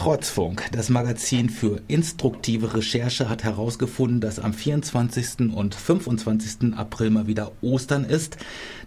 Trotzfunk, 0.00 0.64
das 0.72 0.88
Magazin 0.88 1.50
für 1.50 1.82
instruktive 1.86 2.72
Recherche, 2.72 3.28
hat 3.28 3.44
herausgefunden, 3.44 4.22
dass 4.22 4.40
am 4.40 4.54
24. 4.54 5.54
und 5.54 5.74
25. 5.74 6.74
April 6.74 7.10
mal 7.10 7.26
wieder 7.26 7.52
Ostern 7.60 8.04
ist. 8.04 8.38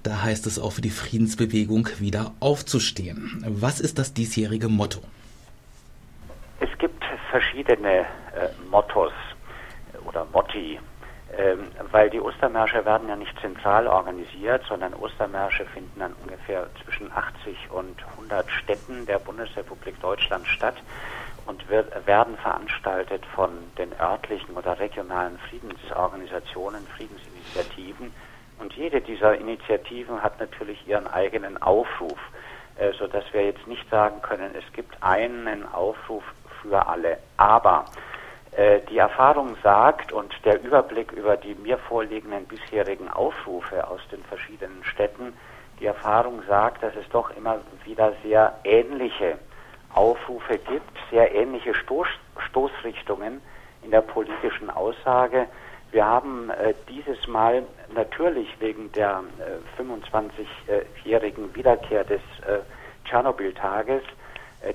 Da 0.01 0.23
heißt 0.23 0.47
es 0.47 0.57
auch 0.57 0.71
für 0.71 0.81
die 0.81 0.89
Friedensbewegung 0.89 1.87
wieder 1.99 2.31
aufzustehen. 2.39 3.45
Was 3.47 3.79
ist 3.79 3.99
das 3.99 4.15
diesjährige 4.15 4.69
Motto? 4.69 5.01
Es 6.59 6.75
gibt 6.79 7.03
verschiedene 7.29 7.99
äh, 7.99 8.49
Mottos 8.71 9.13
oder 10.07 10.25
Motti, 10.33 10.79
ähm, 11.37 11.71
weil 11.91 12.09
die 12.09 12.21
Ostermärsche 12.21 12.85
werden 12.85 13.09
ja 13.09 13.15
nicht 13.15 13.39
zentral 13.39 13.87
organisiert, 13.87 14.63
sondern 14.67 14.93
Ostermärsche 14.93 15.65
finden 15.65 16.01
an 16.01 16.13
ungefähr 16.21 16.67
zwischen 16.83 17.11
80 17.11 17.71
und 17.71 17.95
100 18.17 18.49
Städten 18.51 19.05
der 19.05 19.17
Bundesrepublik 19.19 19.99
Deutschland 19.99 20.47
statt 20.47 20.75
und 21.47 21.67
wird, 21.69 22.05
werden 22.05 22.37
veranstaltet 22.37 23.25
von 23.35 23.49
den 23.77 23.91
örtlichen 23.99 24.55
oder 24.55 24.79
regionalen 24.79 25.39
Friedensorganisationen, 25.49 26.85
Friedensinitiativen. 26.95 28.13
Und 28.59 28.73
jede 28.73 29.01
dieser 29.01 29.35
Initiativen 29.35 30.21
hat 30.21 30.39
natürlich 30.39 30.87
ihren 30.87 31.07
eigenen 31.07 31.61
Aufruf, 31.61 32.19
äh, 32.77 32.91
sodass 32.93 33.25
wir 33.33 33.45
jetzt 33.45 33.65
nicht 33.67 33.89
sagen 33.89 34.21
können, 34.21 34.51
es 34.55 34.73
gibt 34.73 35.01
einen 35.01 35.65
Aufruf 35.73 36.23
für 36.61 36.87
alle. 36.87 37.17
Aber 37.37 37.85
die 38.89 38.97
Erfahrung 38.97 39.55
sagt 39.63 40.11
und 40.11 40.33
der 40.45 40.61
Überblick 40.63 41.11
über 41.11 41.37
die 41.37 41.55
mir 41.55 41.77
vorliegenden 41.77 42.45
bisherigen 42.45 43.09
Aufrufe 43.09 43.87
aus 43.87 44.01
den 44.11 44.23
verschiedenen 44.25 44.83
Städten, 44.83 45.33
die 45.79 45.85
Erfahrung 45.87 46.41
sagt, 46.47 46.83
dass 46.83 46.95
es 46.95 47.07
doch 47.09 47.35
immer 47.35 47.59
wieder 47.83 48.13
sehr 48.23 48.57
ähnliche 48.63 49.37
Aufrufe 49.93 50.57
gibt, 50.57 50.97
sehr 51.11 51.33
ähnliche 51.33 51.73
Stoß, 51.73 52.07
Stoßrichtungen 52.49 53.41
in 53.83 53.91
der 53.91 54.01
politischen 54.01 54.69
Aussage. 54.69 55.47
Wir 55.91 56.05
haben 56.05 56.49
äh, 56.49 56.73
dieses 56.89 57.27
Mal 57.27 57.63
natürlich 57.93 58.49
wegen 58.59 58.91
der 58.93 59.23
äh, 59.39 59.81
25-jährigen 59.81 61.53
Wiederkehr 61.53 62.03
des 62.03 62.21
äh, 62.47 62.59
Tschernobyl-Tages 63.05 64.01
äh, 64.01 64.22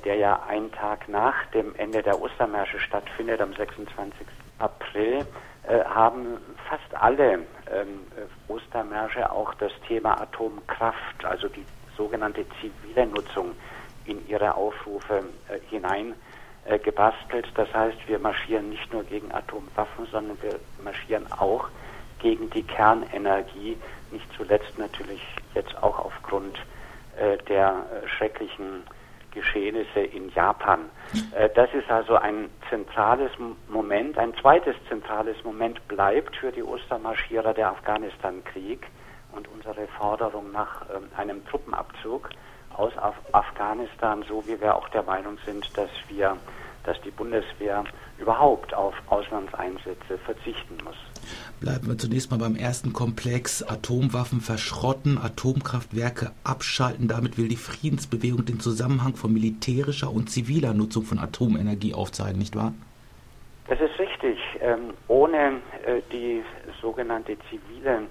der 0.05 0.17
ja 0.17 0.43
einen 0.49 0.71
Tag 0.73 1.09
nach 1.09 1.47
dem 1.55 1.75
Ende 1.77 2.03
der 2.03 2.21
Ostermärsche 2.21 2.79
stattfindet, 2.81 3.41
am 3.41 3.55
26. 3.55 4.27
April, 4.59 5.25
äh, 5.69 5.85
haben 5.85 6.39
fast 6.69 6.95
alle 6.95 7.35
ähm, 7.35 8.07
äh, 8.17 8.53
Ostermärsche 8.53 9.31
auch 9.31 9.53
das 9.55 9.73
Thema 9.87 10.21
Atomkraft, 10.21 11.25
also 11.25 11.49
die 11.49 11.65
sogenannte 11.97 12.47
zivile 12.61 13.07
Nutzung, 13.07 13.53
in 14.05 14.27
ihre 14.27 14.55
Aufrufe 14.55 15.25
hinein 15.69 16.15
gebastelt. 16.83 17.47
Das 17.57 17.69
heißt, 17.75 17.99
wir 18.07 18.19
marschieren 18.19 18.71
nicht 18.71 18.91
nur 18.91 19.03
gegen 19.03 19.31
Atomwaffen, 19.35 20.07
sondern 20.11 20.41
wir 20.41 20.59
marschieren 20.83 21.31
auch 21.31 21.69
gegen 22.19 22.49
die 22.49 22.63
Kernenergie, 22.63 23.77
nicht 24.11 24.25
zuletzt 24.35 24.79
natürlich 24.79 25.21
jetzt 25.53 25.77
auch 25.83 25.99
aufgrund 25.99 26.59
der 27.51 27.85
schrecklichen 28.17 28.85
Geschehnisse 29.39 30.01
in 30.01 30.31
Japan. 30.31 30.91
Äh, 31.33 31.49
das 31.55 31.73
ist 31.73 31.89
also 31.91 32.17
ein 32.17 32.51
zentrales 32.69 33.31
Moment. 33.69 34.19
Ein 34.19 34.35
zweites 34.35 34.75
zentrales 34.89 35.37
Moment 35.45 35.87
bleibt 35.87 36.35
für 36.37 36.51
die 36.51 36.63
Ostermarschierer 36.63 37.55
der 37.55 37.71
Afghanistan-Krieg 37.71 38.87
und 39.33 39.47
unsere 39.49 39.87
Forderung 39.99 40.51
nach 40.51 40.83
ähm, 40.93 41.05
einem 41.17 41.47
Truppenabzug 41.47 42.31
aus 42.77 42.93
Afghanistan, 43.33 44.25
so 44.29 44.45
wie 44.47 44.61
wir 44.61 44.75
auch 44.75 44.89
der 44.89 45.03
Meinung 45.03 45.39
sind, 45.47 45.77
dass 45.77 45.91
wir, 46.09 46.37
dass 46.89 46.99
die 47.03 47.11
Bundeswehr 47.11 47.85
überhaupt 48.19 48.73
auf 48.73 48.95
Auslandseinsätze 49.09 50.17
verzichten 50.25 50.79
muss. 50.83 50.97
Bleiben 51.61 51.87
wir 51.87 51.99
zunächst 51.99 52.31
mal 52.31 52.39
beim 52.39 52.57
ersten 52.57 52.95
Komplex. 52.95 53.63
Atomwaffen 53.63 54.41
verschrotten, 54.41 55.19
Atomkraftwerke 55.19 56.31
abschalten. 56.45 57.07
Damit 57.07 57.37
will 57.37 57.49
die 57.49 57.57
Friedensbewegung 57.57 58.47
den 58.47 58.59
Zusammenhang 58.59 59.17
von 59.17 59.35
militärischer 59.35 60.11
und 60.11 60.31
ziviler 60.31 60.73
Nutzung 60.73 61.03
von 61.05 61.19
Atomenergie 61.19 61.93
aufzeigen, 61.93 62.39
nicht 62.39 62.57
wahr? 62.57 62.73
Das 63.67 63.79
ist 63.81 63.99
richtig. 63.99 64.39
Ähm, 64.63 64.95
ohne 65.09 65.61
äh, 65.85 66.01
die 66.11 66.43
sogenannte 66.81 67.37
zivile 67.51 68.05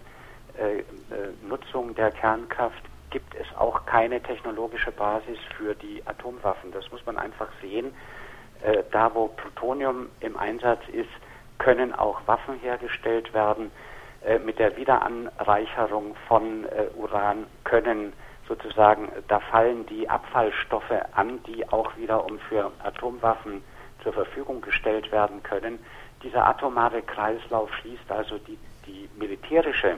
äh, 0.59 0.79
äh, 0.79 0.84
Nutzung 1.50 1.96
der 1.96 2.12
Kernkraft 2.12 2.84
gibt 3.09 3.34
es 3.34 3.47
auch 3.57 3.88
keine 3.88 4.22
technologische 4.22 4.91
Basis 4.91 5.40
für 5.57 5.73
die 5.73 6.03
Atomwaffen. 6.06 6.72
Das 6.72 6.91
muss 6.91 7.03
man 7.07 7.18
einfach 7.18 7.47
sehen. 7.59 7.91
Äh, 8.63 8.84
da, 8.91 9.13
wo 9.13 9.28
Plutonium 9.28 10.09
im 10.19 10.38
Einsatz 10.38 10.81
ist, 10.91 11.09
können 11.57 11.94
auch 11.94 12.22
Waffen 12.25 12.59
hergestellt 12.59 13.34
werden. 13.34 13.72
Äh, 14.25 14.40
mit 14.40 14.59
der 14.59 14.75
Wiederanreicherung 14.78 16.16
von 16.28 16.66
äh, 16.66 16.88
Uran 16.96 17.46
können 17.63 18.13
sozusagen, 18.47 19.12
da 19.28 19.40
fallen 19.40 19.85
die 19.88 20.09
Abfallstoffe 20.09 20.94
an, 21.13 21.40
die 21.44 21.67
auch 21.69 21.96
wiederum 21.97 22.40
für 22.50 22.72
Atomwaffen 22.84 23.62
zur 24.03 24.13
Verfügung 24.13 24.62
gestellt 24.62 25.12
werden 25.12 25.44
können. 25.44 25.79
Dieser 26.23 26.47
atomare 26.47 27.01
Kreislauf 27.01 27.73
schließt 27.75 28.09
also 28.09 28.38
die, 28.38 28.57
die 28.85 29.09
militärische 29.19 29.97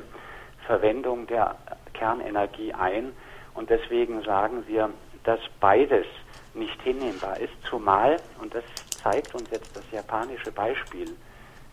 Verwendung 0.66 1.28
der 1.28 1.56
Kernenergie 1.94 2.74
ein. 2.74 3.14
Und 3.53 3.69
deswegen 3.69 4.22
sagen 4.24 4.64
wir, 4.68 4.90
dass 5.24 5.40
beides 5.59 6.06
nicht 6.54 6.82
hinnehmbar 6.82 7.40
ist, 7.40 7.54
zumal, 7.70 8.18
und 8.42 8.54
das 8.54 8.64
zeigt 9.02 9.34
uns 9.36 9.50
jetzt 9.52 9.76
das 9.76 9.84
japanische 9.92 10.52
Beispiel, 10.52 11.16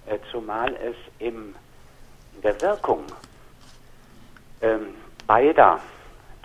äh, 0.06 0.18
zumal 0.30 0.74
es 0.76 0.96
im, 1.18 1.54
in 2.34 2.42
der 2.42 2.60
Wirkung 2.60 3.04
ähm, 4.60 4.94
beider 5.26 5.80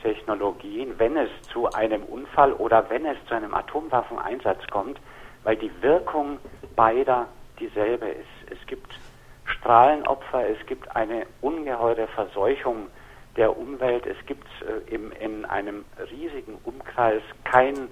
Technologien, 0.02 0.98
wenn 0.98 1.16
es 1.18 1.30
zu 1.52 1.72
einem 1.72 2.04
Unfall 2.04 2.54
oder 2.54 2.90
wenn 2.90 3.06
es 3.06 3.18
zu 3.28 3.36
einem 3.36 3.54
Atomwaffeneinsatz 3.54 4.66
kommt, 4.72 5.00
weil 5.44 5.56
die 5.56 5.72
Wirkung 5.82 6.40
beider 6.76 7.28
dieselbe 7.60 8.08
ist. 8.08 8.52
Es 8.52 8.68
gibt 8.68 8.92
Strahlenopfer, 9.46 10.50
es 10.50 10.66
gibt 10.66 10.96
eine 10.96 11.26
ungeheure 11.42 12.08
Verseuchung 12.08 12.88
der 13.38 13.58
Umwelt, 13.58 14.06
es 14.06 14.18
gibt 14.26 14.48
äh, 14.62 14.94
im, 14.94 15.12
in 15.14 15.46
einem 15.46 15.86
riesigen 16.12 16.58
Umkreis 16.64 17.22
kein, 17.44 17.88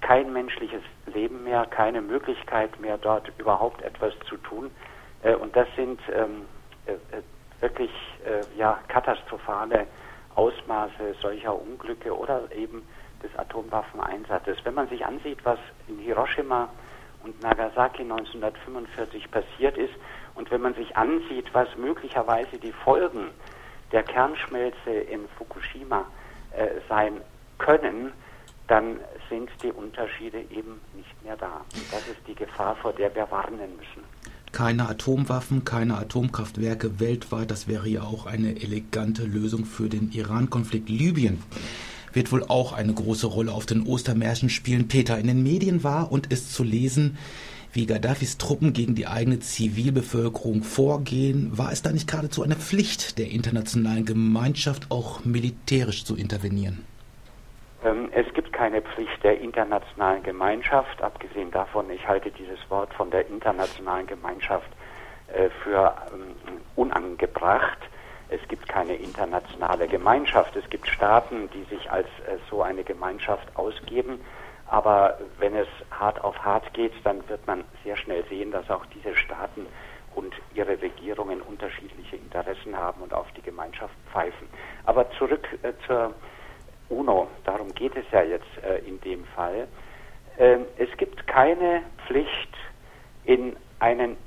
kein 0.00 0.32
menschliches 0.32 0.82
Leben 1.06 1.44
mehr, 1.44 1.66
keine 1.66 2.00
Möglichkeit 2.00 2.78
mehr, 2.80 2.98
dort 2.98 3.30
überhaupt 3.38 3.82
etwas 3.82 4.14
zu 4.28 4.36
tun. 4.36 4.70
Äh, 5.22 5.34
und 5.34 5.54
das 5.56 5.68
sind 5.76 6.00
ähm, 6.14 6.46
äh, 6.86 6.92
äh, 6.92 7.22
wirklich 7.60 7.90
ja, 8.56 8.78
katastrophale 8.86 9.88
Ausmaße 10.36 11.16
solcher 11.20 11.60
Unglücke 11.60 12.16
oder 12.16 12.42
eben 12.54 12.86
des 13.20 13.36
Atomwaffeneinsatzes. 13.36 14.58
Wenn 14.62 14.74
man 14.74 14.88
sich 14.88 15.04
ansieht, 15.04 15.44
was 15.44 15.58
in 15.88 15.98
Hiroshima 15.98 16.68
und 17.24 17.42
Nagasaki 17.42 18.02
1945 18.02 19.28
passiert 19.32 19.76
ist 19.76 19.92
und 20.36 20.50
wenn 20.52 20.60
man 20.60 20.74
sich 20.74 20.96
ansieht, 20.96 21.52
was 21.52 21.68
möglicherweise 21.76 22.58
die 22.58 22.70
Folgen 22.70 23.30
der 23.90 24.04
Kernschmelze 24.04 24.90
in 24.90 25.28
Fukushima 25.36 26.06
äh, 26.52 26.68
sein 26.88 27.20
können, 27.58 28.12
dann 28.68 29.00
sind 29.28 29.50
die 29.62 29.72
Unterschiede 29.72 30.40
eben 30.50 30.80
nicht 30.94 31.24
mehr 31.24 31.36
da. 31.36 31.64
Das 31.90 32.06
ist 32.08 32.20
die 32.26 32.34
Gefahr, 32.34 32.76
vor 32.76 32.92
der 32.92 33.14
wir 33.14 33.30
warnen 33.30 33.76
müssen 33.76 34.02
keine 34.52 34.88
Atomwaffen, 34.88 35.64
keine 35.64 35.96
Atomkraftwerke 35.98 37.00
weltweit. 37.00 37.50
Das 37.50 37.68
wäre 37.68 37.88
ja 37.88 38.02
auch 38.02 38.26
eine 38.26 38.60
elegante 38.60 39.24
Lösung 39.24 39.64
für 39.64 39.88
den 39.88 40.10
Iran-Konflikt. 40.10 40.88
Libyen 40.88 41.42
wird 42.12 42.32
wohl 42.32 42.44
auch 42.44 42.72
eine 42.72 42.92
große 42.92 43.26
Rolle 43.26 43.52
auf 43.52 43.66
den 43.66 43.82
Ostermärschen 43.82 44.48
spielen. 44.48 44.88
Peter, 44.88 45.18
in 45.18 45.26
den 45.26 45.42
Medien 45.42 45.84
war 45.84 46.10
und 46.10 46.28
ist 46.28 46.52
zu 46.52 46.64
lesen, 46.64 47.18
wie 47.72 47.86
Gaddafis 47.86 48.38
Truppen 48.38 48.72
gegen 48.72 48.94
die 48.94 49.06
eigene 49.06 49.40
Zivilbevölkerung 49.40 50.62
vorgehen. 50.62 51.56
War 51.56 51.70
es 51.70 51.82
da 51.82 51.92
nicht 51.92 52.08
geradezu 52.08 52.42
eine 52.42 52.56
Pflicht 52.56 53.18
der 53.18 53.30
internationalen 53.30 54.06
Gemeinschaft, 54.06 54.90
auch 54.90 55.24
militärisch 55.24 56.04
zu 56.04 56.16
intervenieren? 56.16 56.78
Keine 58.68 58.82
Pflicht 58.82 59.24
der 59.24 59.40
internationalen 59.40 60.22
Gemeinschaft. 60.22 61.00
Abgesehen 61.00 61.50
davon, 61.50 61.88
ich 61.88 62.06
halte 62.06 62.30
dieses 62.30 62.58
Wort 62.68 62.92
von 62.92 63.10
der 63.10 63.26
internationalen 63.26 64.06
Gemeinschaft 64.06 64.68
äh, 65.28 65.48
für 65.62 65.94
ähm, 66.12 66.34
unangebracht. 66.76 67.78
Es 68.28 68.46
gibt 68.46 68.68
keine 68.68 68.94
internationale 68.94 69.88
Gemeinschaft. 69.88 70.54
Es 70.54 70.68
gibt 70.68 70.86
Staaten, 70.86 71.48
die 71.54 71.64
sich 71.74 71.90
als 71.90 72.08
äh, 72.26 72.36
so 72.50 72.60
eine 72.60 72.84
Gemeinschaft 72.84 73.48
ausgeben. 73.54 74.20
Aber 74.66 75.18
wenn 75.38 75.56
es 75.56 75.68
hart 75.90 76.22
auf 76.22 76.38
hart 76.44 76.74
geht, 76.74 76.92
dann 77.04 77.26
wird 77.30 77.46
man 77.46 77.64
sehr 77.84 77.96
schnell 77.96 78.22
sehen, 78.28 78.50
dass 78.50 78.68
auch 78.68 78.84
diese 78.94 79.16
Staaten 79.16 79.64
und 80.14 80.34
ihre 80.52 80.82
Regierungen 80.82 81.40
unterschiedliche 81.40 82.16
Interessen 82.16 82.76
haben 82.76 83.00
und 83.00 83.14
auf 83.14 83.32
die 83.34 83.40
Gemeinschaft 83.40 83.94
pfeifen. 84.12 84.46
Aber 84.84 85.10
zurück 85.12 85.48
äh, 85.62 85.72
zur 85.86 86.12
UNO, 86.88 87.28
darum 87.44 87.74
geht 87.74 87.96
es 87.96 88.04
ja 88.12 88.22
jetzt 88.22 88.46
äh, 88.62 88.78
in 88.86 89.00
dem 89.00 89.24
Fall. 89.26 89.68
Ähm, 90.38 90.64
es 90.76 90.88
gibt 90.96 91.26
keine 91.26 91.82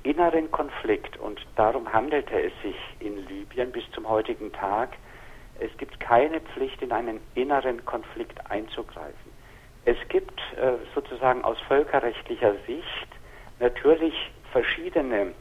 inneren 0.03 0.51
Konflikt, 0.51 1.17
und 1.19 1.45
darum 1.55 1.91
handelte 1.91 2.39
es 2.39 2.53
sich 2.61 2.75
in 2.99 3.17
Libyen 3.27 3.71
bis 3.71 3.89
zum 3.91 4.07
heutigen 4.07 4.51
Tag, 4.51 4.89
es 5.59 5.75
gibt 5.77 5.99
keine 5.99 6.41
Pflicht, 6.41 6.81
in 6.81 6.91
einen 6.91 7.19
inneren 7.35 7.85
Konflikt 7.85 8.49
einzugreifen. 8.49 9.31
Es 9.85 9.97
gibt 10.09 10.39
äh, 10.57 10.73
sozusagen 10.95 11.43
aus 11.43 11.59
völkerrechtlicher 11.67 12.55
Sicht 12.67 13.07
natürlich 13.59 14.13
verschiedene 14.51 15.33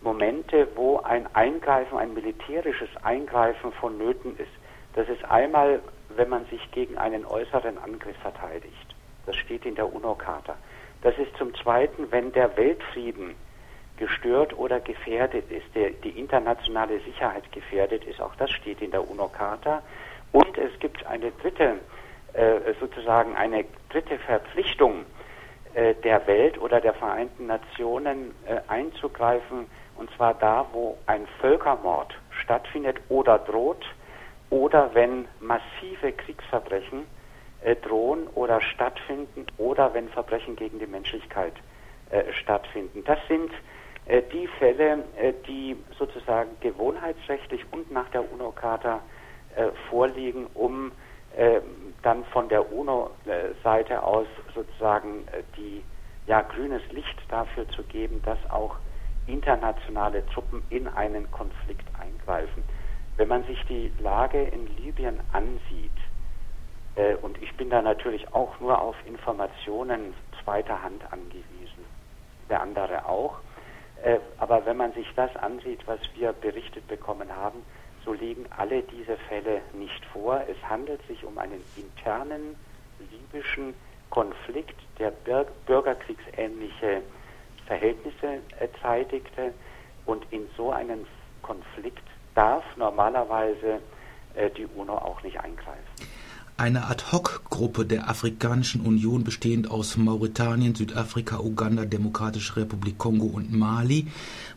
Momente, 0.00 0.68
wo 0.74 0.98
ein 0.98 1.26
Eingreifen, 1.34 1.98
ein 1.98 2.14
militärisches 2.14 2.88
Eingreifen 3.02 3.72
vonnöten 3.72 4.36
ist. 4.38 4.50
Das 4.94 5.08
ist 5.08 5.24
einmal, 5.24 5.80
wenn 6.16 6.28
man 6.28 6.44
sich 6.46 6.70
gegen 6.72 6.98
einen 6.98 7.24
äußeren 7.24 7.78
Angriff 7.78 8.16
verteidigt. 8.18 8.94
Das 9.26 9.36
steht 9.36 9.66
in 9.66 9.74
der 9.74 9.92
UNO-Charta. 9.92 10.56
Das 11.02 11.16
ist 11.18 11.36
zum 11.36 11.54
Zweiten, 11.54 12.10
wenn 12.10 12.32
der 12.32 12.56
Weltfrieden 12.56 13.34
gestört 13.98 14.56
oder 14.56 14.80
gefährdet 14.80 15.50
ist, 15.50 15.66
der, 15.74 15.90
die 15.90 16.10
internationale 16.10 17.00
Sicherheit 17.00 17.50
gefährdet 17.52 18.04
ist. 18.04 18.20
Auch 18.20 18.34
das 18.36 18.50
steht 18.50 18.80
in 18.80 18.90
der 18.90 19.08
UNO-Charta. 19.08 19.82
Und 20.32 20.58
es 20.58 20.78
gibt 20.78 21.04
eine 21.06 21.30
dritte, 21.32 21.74
äh, 22.32 22.74
sozusagen 22.80 23.36
eine 23.36 23.64
dritte 23.90 24.18
Verpflichtung 24.18 25.04
äh, 25.74 25.94
der 25.94 26.26
Welt 26.26 26.60
oder 26.60 26.80
der 26.80 26.94
Vereinten 26.94 27.46
Nationen 27.46 28.34
äh, 28.46 28.60
einzugreifen, 28.68 29.66
und 29.96 30.10
zwar 30.16 30.34
da, 30.34 30.66
wo 30.72 30.96
ein 31.06 31.26
Völkermord 31.40 32.14
stattfindet 32.30 32.98
oder 33.08 33.38
droht, 33.38 33.84
oder 34.50 34.94
wenn 34.94 35.26
massive 35.40 36.12
Kriegsverbrechen 36.12 37.04
äh, 37.62 37.76
drohen 37.76 38.26
oder 38.28 38.60
stattfinden, 38.60 39.46
oder 39.58 39.92
wenn 39.94 40.08
Verbrechen 40.08 40.56
gegen 40.56 40.78
die 40.78 40.86
Menschlichkeit 40.86 41.54
äh, 42.10 42.32
stattfinden. 42.32 43.04
Das 43.04 43.18
sind 43.28 43.50
äh, 44.08 44.22
die 44.32 44.46
Fälle, 44.46 45.04
äh, 45.16 45.32
die 45.46 45.76
sozusagen 45.98 46.50
gewohnheitsrechtlich 46.60 47.64
und 47.70 47.90
nach 47.92 48.08
der 48.10 48.30
UNO-Charta 48.32 49.00
äh, 49.56 49.68
vorliegen, 49.88 50.46
um 50.54 50.92
dann 52.02 52.24
von 52.32 52.48
der 52.48 52.72
UNO-Seite 52.72 54.02
aus 54.02 54.26
sozusagen 54.54 55.28
die 55.56 55.84
ja, 56.26 56.40
grünes 56.40 56.82
Licht 56.90 57.16
dafür 57.28 57.68
zu 57.68 57.84
geben, 57.84 58.22
dass 58.24 58.38
auch 58.50 58.76
internationale 59.26 60.26
Truppen 60.26 60.62
in 60.70 60.88
einen 60.88 61.30
Konflikt 61.30 61.86
eingreifen. 62.00 62.64
Wenn 63.18 63.28
man 63.28 63.44
sich 63.44 63.62
die 63.68 63.92
Lage 63.98 64.40
in 64.40 64.66
Libyen 64.78 65.20
ansieht, 65.32 65.90
äh, 66.94 67.16
und 67.16 67.42
ich 67.42 67.54
bin 67.56 67.68
da 67.68 67.82
natürlich 67.82 68.32
auch 68.32 68.58
nur 68.60 68.80
auf 68.80 68.96
Informationen 69.06 70.14
zweiter 70.42 70.82
Hand 70.82 71.02
angewiesen, 71.12 71.84
der 72.48 72.62
andere 72.62 73.06
auch, 73.06 73.40
äh, 74.04 74.18
aber 74.38 74.64
wenn 74.66 74.76
man 74.76 74.92
sich 74.92 75.06
das 75.16 75.34
ansieht, 75.36 75.80
was 75.86 75.98
wir 76.14 76.32
berichtet 76.32 76.86
bekommen 76.86 77.34
haben, 77.34 77.64
so 78.04 78.12
liegen 78.12 78.46
alle 78.56 78.82
diese 78.82 79.16
Fälle 79.28 79.62
nicht 79.72 80.04
vor. 80.06 80.40
Es 80.48 80.70
handelt 80.70 81.04
sich 81.08 81.24
um 81.24 81.36
einen 81.38 81.62
internen 81.76 82.54
libyschen 83.10 83.74
Konflikt, 84.10 84.80
der 84.98 85.12
bürgerkriegsähnliche 85.66 87.02
Verhältnisse 87.66 88.40
äh, 88.60 88.68
zeitigte. 88.80 89.52
Und 90.06 90.24
in 90.30 90.48
so 90.56 90.70
einen 90.70 91.06
Konflikt 91.42 92.08
darf 92.38 92.64
normalerweise 92.76 93.80
äh, 94.34 94.48
die 94.56 94.66
UNO 94.66 94.96
auch 94.96 95.20
nicht 95.24 95.40
eingreifen. 95.40 95.82
Eine 96.56 96.86
Ad-Hoc-Gruppe 96.86 97.84
der 97.84 98.08
Afrikanischen 98.08 98.80
Union 98.80 99.22
bestehend 99.24 99.70
aus 99.70 99.96
Mauretanien, 99.96 100.74
Südafrika, 100.74 101.38
Uganda, 101.38 101.84
Demokratische 101.84 102.56
Republik 102.56 102.98
Kongo 102.98 103.26
und 103.26 103.52
Mali 103.52 104.06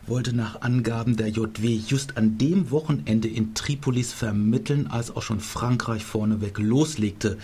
wollte 0.06 0.34
nach 0.34 0.62
Angaben 0.62 1.16
der 1.16 1.28
JW 1.28 1.80
just 1.86 2.16
an 2.16 2.38
dem 2.38 2.70
Wochenende 2.70 3.28
in 3.28 3.54
Tripolis 3.54 4.12
vermitteln, 4.12 4.88
als 4.88 5.14
auch 5.14 5.22
schon 5.22 5.40
Frankreich 5.40 6.04
vorneweg 6.04 6.58
loslegte 6.58 7.38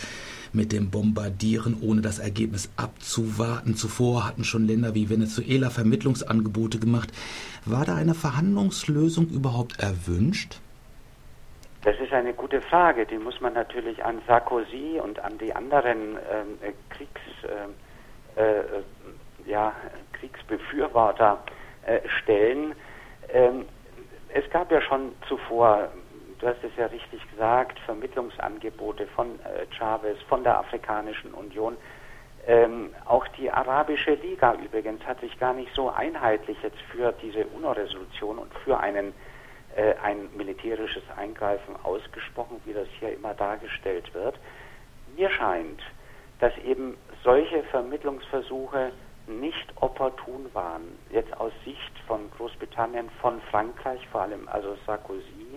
mit 0.53 0.73
dem 0.73 0.91
Bombardieren, 0.91 1.77
ohne 1.81 2.01
das 2.01 2.19
Ergebnis 2.19 2.71
abzuwarten. 2.77 3.75
Zuvor 3.75 4.27
hatten 4.27 4.45
schon 4.45 4.67
Länder 4.67 4.95
wie 4.95 5.11
Venezuela 5.11 5.71
Vermittlungsangebote 5.71 6.79
gemacht. 6.79 7.13
War 7.65 7.85
da 7.85 7.97
eine 7.97 8.15
Verhandlungslösung 8.15 9.29
überhaupt 9.29 9.81
erwünscht? 9.81 10.61
Das 11.85 11.97
ist 12.01 12.13
eine 12.13 12.35
gute 12.35 12.61
Frage. 12.61 13.07
Die 13.07 13.19
muss 13.19 13.41
man 13.41 13.55
natürlich 13.55 14.05
an 14.05 14.21
Sarkozy 14.27 15.01
und 15.03 15.21
an 15.21 15.39
die 15.39 15.55
anderen 15.55 16.17
ähm, 16.31 16.59
äh, 16.61 16.73
Kriegs, 16.91 17.21
äh, 18.37 18.41
äh, 18.41 18.65
ja, 19.47 19.73
Kriegsbefürworter 20.13 21.39
äh, 21.87 22.01
stellen. 22.21 22.75
Ähm, 23.33 23.65
es 24.35 24.49
gab 24.51 24.71
ja 24.71 24.81
schon 24.83 25.13
zuvor 25.29 25.89
du 26.39 26.47
hast 26.47 26.63
es 26.63 26.71
ja 26.77 26.87
richtig 26.87 27.21
gesagt, 27.31 27.79
Vermittlungsangebote 27.81 29.07
von 29.09 29.39
äh, 29.41 29.67
Chavez, 29.77 30.21
von 30.29 30.43
der 30.45 30.59
Afrikanischen 30.59 31.33
Union. 31.35 31.77
Ähm, 32.47 32.95
auch 33.05 33.27
die 33.37 33.51
Arabische 33.51 34.15
Liga 34.15 34.55
übrigens 34.55 35.05
hat 35.05 35.21
sich 35.21 35.39
gar 35.39 35.53
nicht 35.53 35.75
so 35.75 35.91
einheitlich 35.91 36.57
jetzt 36.63 36.81
für 36.91 37.13
diese 37.21 37.47
UNO-Resolution 37.47 38.39
und 38.39 38.53
für 38.65 38.79
einen, 38.79 39.13
äh, 39.77 39.95
ein 40.03 40.29
militärisches 40.37 41.03
Eingreifen 41.17 41.77
ausgesprochen, 41.83 42.61
wie 42.65 42.73
das 42.73 42.89
hier 42.99 43.13
immer 43.13 43.35
dargestellt 43.35 44.15
wird. 44.15 44.39
Mir 45.17 45.31
scheint, 45.31 45.83
dass 46.39 46.57
eben 46.59 46.97
solche 47.25 47.63
Vermittlungsversuche 47.65 48.93
nicht 49.27 49.75
opportun 49.77 50.49
waren, 50.55 50.99
jetzt 51.11 51.37
aus 51.39 51.53
Sicht 51.65 51.99
von 52.07 52.31
Großbritannien, 52.31 53.11
von 53.21 53.41
Frankreich, 53.51 54.01
vor 54.11 54.23
allem 54.23 54.49
also 54.49 54.77
Sarkozy, 54.87 55.48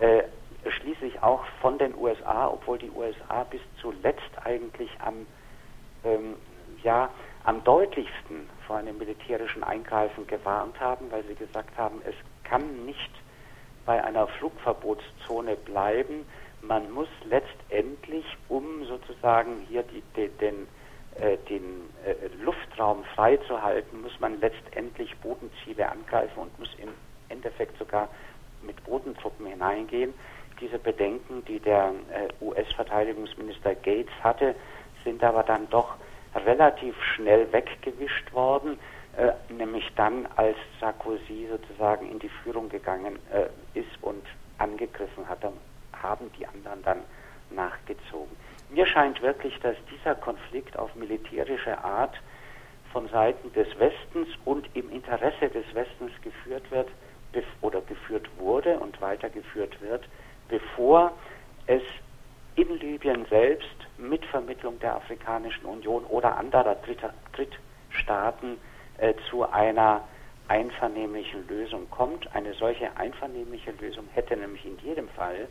äh, 0.00 0.22
schließlich 0.70 1.22
auch 1.22 1.44
von 1.60 1.78
den 1.78 1.94
USA, 1.96 2.48
obwohl 2.48 2.78
die 2.78 2.90
USA 2.90 3.44
bis 3.44 3.60
zuletzt 3.80 4.30
eigentlich 4.44 4.90
am, 5.00 5.26
ähm, 6.04 6.34
ja, 6.82 7.10
am 7.44 7.64
deutlichsten 7.64 8.48
vor 8.66 8.76
einem 8.76 8.98
militärischen 8.98 9.64
Eingreifen 9.64 10.26
gewarnt 10.26 10.78
haben, 10.80 11.10
weil 11.10 11.24
sie 11.24 11.34
gesagt 11.34 11.76
haben, 11.78 12.00
es 12.04 12.14
kann 12.44 12.84
nicht 12.84 13.10
bei 13.86 14.02
einer 14.04 14.26
Flugverbotszone 14.26 15.56
bleiben. 15.56 16.26
Man 16.60 16.90
muss 16.90 17.08
letztendlich, 17.24 18.24
um 18.48 18.84
sozusagen 18.84 19.66
hier 19.68 19.82
die, 19.82 20.02
die, 20.14 20.28
den, 20.28 20.68
äh, 21.14 21.38
den 21.48 21.88
äh, 22.04 22.14
Luftraum 22.42 23.04
freizuhalten, 23.14 24.02
muss 24.02 24.18
man 24.20 24.38
letztendlich 24.40 25.16
Bodenziele 25.18 25.88
angreifen 25.90 26.38
und 26.38 26.58
muss 26.58 26.70
im 26.78 26.90
Endeffekt 27.30 27.78
sogar 27.78 28.08
mit 28.62 28.82
Bodentruppen 28.84 29.46
hineingehen. 29.46 30.14
Diese 30.60 30.78
Bedenken, 30.78 31.44
die 31.44 31.60
der 31.60 31.92
äh, 32.12 32.44
US-Verteidigungsminister 32.44 33.74
Gates 33.76 34.12
hatte, 34.22 34.54
sind 35.04 35.22
aber 35.22 35.42
dann 35.42 35.68
doch 35.70 35.96
relativ 36.34 36.94
schnell 37.14 37.50
weggewischt 37.52 38.32
worden, 38.32 38.78
äh, 39.16 39.32
nämlich 39.52 39.90
dann, 39.96 40.26
als 40.36 40.56
Sarkozy 40.80 41.48
sozusagen 41.50 42.10
in 42.10 42.18
die 42.18 42.28
Führung 42.28 42.68
gegangen 42.68 43.18
äh, 43.32 43.46
ist 43.78 44.02
und 44.02 44.24
angegriffen 44.58 45.28
hat, 45.28 45.40
haben 45.92 46.30
die 46.38 46.46
anderen 46.46 46.82
dann 46.82 46.98
nachgezogen. 47.50 48.36
Mir 48.70 48.86
scheint 48.86 49.22
wirklich, 49.22 49.58
dass 49.60 49.76
dieser 49.90 50.14
Konflikt 50.14 50.78
auf 50.78 50.94
militärische 50.94 51.82
Art 51.82 52.20
von 52.92 53.08
Seiten 53.08 53.52
des 53.52 53.68
Westens 53.78 54.28
und 54.44 54.68
im 54.74 54.90
Interesse 54.90 55.48
des 55.48 55.64
Westens 55.74 56.12
geführt 56.22 56.70
wird, 56.70 56.88
oder 57.60 57.80
geführt 57.82 58.28
wurde 58.38 58.78
und 58.78 59.00
weitergeführt 59.00 59.80
wird, 59.80 60.08
bevor 60.48 61.12
es 61.66 61.82
in 62.56 62.78
Libyen 62.78 63.24
selbst 63.26 63.76
mit 63.98 64.24
Vermittlung 64.26 64.78
der 64.80 64.96
Afrikanischen 64.96 65.64
Union 65.64 66.04
oder 66.04 66.36
anderer 66.36 66.74
Dritter, 66.76 67.12
Drittstaaten 67.32 68.58
äh, 68.98 69.14
zu 69.30 69.48
einer 69.48 70.02
einvernehmlichen 70.48 71.46
Lösung 71.46 71.88
kommt. 71.90 72.34
Eine 72.34 72.54
solche 72.54 72.96
einvernehmliche 72.96 73.72
Lösung 73.72 74.08
hätte 74.12 74.36
nämlich 74.36 74.64
in 74.64 74.78
jedem 74.78 75.08
Fall 75.10 75.46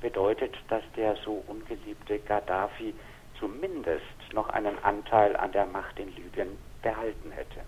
bedeutet, 0.00 0.54
dass 0.68 0.82
der 0.96 1.16
so 1.16 1.42
ungeliebte 1.46 2.18
Gaddafi 2.18 2.94
zumindest 3.38 4.04
noch 4.32 4.48
einen 4.50 4.78
Anteil 4.82 5.36
an 5.36 5.52
der 5.52 5.66
Macht 5.66 5.98
in 5.98 6.14
Libyen 6.14 6.58
behalten 6.82 7.30
hätte. 7.32 7.60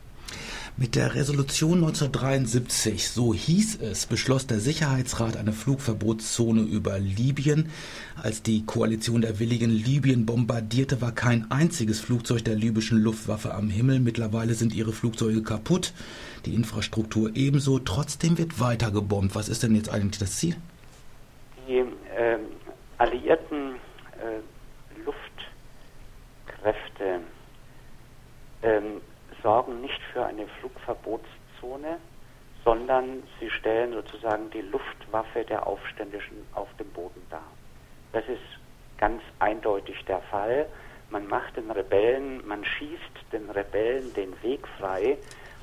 Mit 0.79 0.97
der 0.97 1.15
Resolution 1.15 1.85
1973, 1.85 3.11
so 3.11 3.35
hieß 3.35 3.83
es, 3.83 4.07
beschloss 4.07 4.47
der 4.47 4.59
Sicherheitsrat 4.59 5.37
eine 5.37 5.53
Flugverbotszone 5.53 6.63
über 6.63 6.99
Libyen. 6.99 7.71
Als 8.17 8.43
die 8.43 8.65
Koalition 8.65 9.21
der 9.21 9.39
Willigen 9.39 9.69
Libyen 9.69 10.25
bombardierte, 10.25 11.03
war 11.03 11.13
kein 11.13 11.51
einziges 11.51 12.01
Flugzeug 12.01 12.47
der 12.47 12.55
libyschen 12.55 13.03
Luftwaffe 13.03 13.53
am 13.53 13.69
Himmel. 13.69 14.01
Mittlerweile 14.01 14.55
sind 14.55 14.75
ihre 14.75 14.93
Flugzeuge 14.93 15.43
kaputt, 15.43 15.93
die 16.47 16.55
Infrastruktur 16.55 17.33
ebenso. 17.35 17.79
Trotzdem 17.79 18.39
wird 18.39 18.59
weiter 18.59 18.91
gebombt. 18.91 19.35
Was 19.35 19.51
ist 19.51 19.63
denn 19.63 19.75
jetzt 19.75 19.91
eigentlich 19.91 20.21
das 20.21 20.39
Ziel? 20.39 20.57
Die 21.69 21.85
äh, 22.17 22.39
alliierten 22.97 23.75
äh, 24.17 24.41
Luftkräfte 25.05 27.21
ähm, 28.63 29.03
sorgen 29.43 29.81
nicht 29.81 30.01
für 30.13 30.25
eine 30.25 30.47
Flugverbotszone, 30.61 31.99
sondern 32.65 33.23
sie 33.41 33.51
stellen 33.51 33.93
sozusagen 33.93 34.51
die 34.51 34.61
Luftwaffe 34.61 35.45
der 35.45 35.67
Aufständischen 35.67 36.47
auf 36.55 36.69
dem 36.79 36.89
Boden 36.91 37.23
dar. 37.31 37.43
Das 38.13 38.25
ist 38.29 38.41
ganz 38.99 39.23
eindeutig 39.39 40.05
der 40.05 40.21
Fall. 40.23 40.67
Man 41.11 41.27
macht 41.27 41.57
den 41.57 41.71
Rebellen, 41.71 42.47
man 42.47 42.65
schießt 42.65 43.33
den 43.33 43.51
Rebellen 43.51 44.15
den 44.15 44.41
Weg 44.43 44.67
frei, 44.79 45.19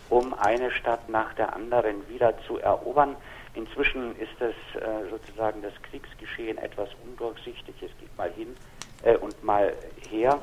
um 0.10 0.34
eine 0.34 0.72
Stadt 0.72 1.08
nach 1.10 1.34
der 1.34 1.56
anderen 1.56 2.08
wieder 2.10 2.34
zu 2.46 2.58
erobern. 2.58 3.16
Inzwischen 3.56 4.16
ist 4.18 4.34
das 4.40 4.54
äh, 4.82 5.10
sozusagen 5.10 5.62
das 5.62 5.74
Kriegsgeschehen 5.90 6.58
etwas 6.58 6.90
undurchsichtig. 7.06 7.76
Es 7.82 7.92
geht 8.00 8.16
mal 8.18 8.32
hin 8.32 8.56
äh, 9.04 9.16
und 9.18 9.44
mal 9.44 9.74
her. 10.10 10.42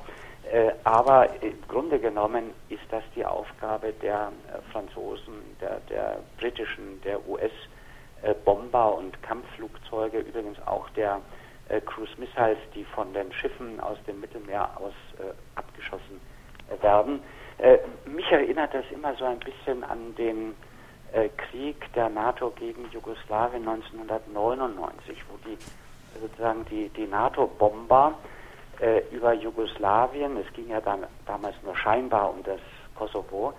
Äh, 0.52 0.72
aber 0.84 1.42
im 1.42 1.60
Grunde 1.66 1.98
genommen 1.98 2.52
ist 2.68 2.84
das 2.90 3.02
die 3.16 3.24
Aufgabe 3.24 3.92
der 4.00 4.30
äh, 4.52 4.72
Franzosen, 4.72 5.34
der, 5.60 5.80
der 5.90 6.18
britischen, 6.38 7.00
der 7.02 7.18
US-Bomber 7.28 8.96
und 8.96 9.20
Kampfflugzeuge, 9.22 10.18
übrigens 10.20 10.58
auch 10.66 10.88
der 10.90 11.20
äh, 11.68 11.80
Cruise 11.80 12.12
Missiles, 12.18 12.58
die 12.74 12.84
von 12.84 13.12
den 13.12 13.32
Schiffen 13.32 13.80
aus 13.80 13.98
dem 14.06 14.20
Mittelmeer 14.20 14.70
aus 14.76 14.92
abgeschossen 15.54 16.20
werden. 16.82 17.20
mich 18.04 18.30
erinnert 18.30 18.74
das 18.74 18.84
immer 18.92 19.14
so 19.14 19.24
ein 19.24 19.38
bisschen 19.38 19.82
an 19.84 20.14
den 20.16 20.54
Krieg 21.36 21.90
der 21.94 22.10
NATO 22.10 22.50
gegen 22.50 22.90
Jugoslawien 22.90 23.66
1999, 23.66 25.16
wo 25.30 25.38
die 25.48 25.56
sozusagen 26.20 26.66
die, 26.66 26.88
die 26.90 27.06
NATO-Bomber 27.06 28.14
äh, 28.80 29.02
über 29.10 29.32
Jugoslawien, 29.32 30.36
es 30.36 30.52
ging 30.52 30.68
ja 30.68 30.80
dann, 30.80 31.06
damals 31.26 31.54
nur 31.62 31.76
scheinbar 31.76 32.30
um 32.30 32.42
das 32.42 32.60
Kosovo, 32.94 33.54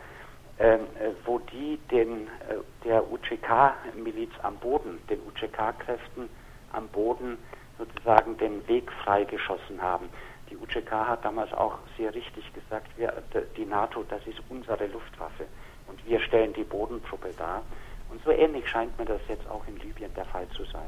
ähm, 0.59 0.81
äh, 1.00 1.12
wo 1.25 1.39
die 1.39 1.77
den, 1.91 2.27
äh, 2.27 2.55
der 2.83 3.12
UCK-Miliz 3.12 4.31
am 4.41 4.55
Boden, 4.57 5.00
den 5.09 5.19
UCK-Kräften 5.27 6.29
am 6.74 6.88
Boden 6.89 7.38
sozusagen 7.77 8.38
den 8.38 8.67
Weg 8.67 8.91
freigeschossen 9.03 9.81
haben. 9.81 10.09
Die 10.50 10.57
UCK 10.57 10.91
hat 10.91 11.25
damals 11.25 11.53
auch 11.53 11.77
sehr 11.97 12.13
richtig 12.15 12.51
gesagt, 12.53 12.88
wir, 12.97 13.13
die 13.55 13.65
NATO, 13.65 14.03
das 14.09 14.25
ist 14.25 14.41
unsere 14.50 14.88
Luftwaffe 14.88 15.45
und 15.88 16.03
wir 16.07 16.19
stellen 16.21 16.53
die 16.53 16.63
Bodentruppe 16.63 17.33
dar. 17.38 17.63
Und 18.09 18.23
so 18.23 18.31
ähnlich 18.31 18.67
scheint 18.67 18.97
mir 18.97 19.05
das 19.05 19.21
jetzt 19.27 19.47
auch 19.49 19.67
in 19.67 19.75
Libyen 19.77 20.13
der 20.15 20.25
Fall 20.25 20.47
zu 20.49 20.63
sein. 20.65 20.87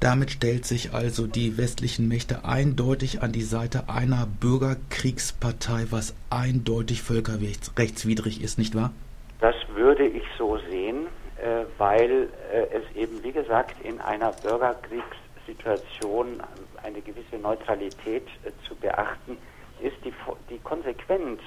Damit 0.00 0.30
stellt 0.30 0.64
sich 0.64 0.94
also 0.94 1.26
die 1.26 1.58
westlichen 1.58 2.08
Mächte 2.08 2.44
eindeutig 2.44 3.22
an 3.22 3.32
die 3.32 3.42
Seite 3.42 3.88
einer 3.88 4.26
Bürgerkriegspartei, 4.40 5.86
was 5.90 6.14
eindeutig 6.30 7.02
völkerrechtswidrig 7.02 8.42
ist, 8.42 8.58
nicht 8.58 8.74
wahr? 8.74 8.92
Das 9.40 9.56
würde 9.74 10.06
ich 10.06 10.22
so 10.38 10.58
sehen, 10.70 11.08
äh, 11.42 11.64
weil 11.78 12.28
äh, 12.52 12.76
es 12.76 12.96
eben, 12.96 13.22
wie 13.24 13.32
gesagt, 13.32 13.74
in 13.84 14.00
einer 14.00 14.32
Bürgerkriegssituation 14.32 16.40
eine 16.82 17.00
gewisse 17.00 17.36
Neutralität 17.42 18.26
äh, 18.44 18.50
zu 18.66 18.74
beachten 18.76 19.38
ist. 19.80 19.96
Die, 20.04 20.12
die 20.48 20.58
Konsequenz 20.58 21.40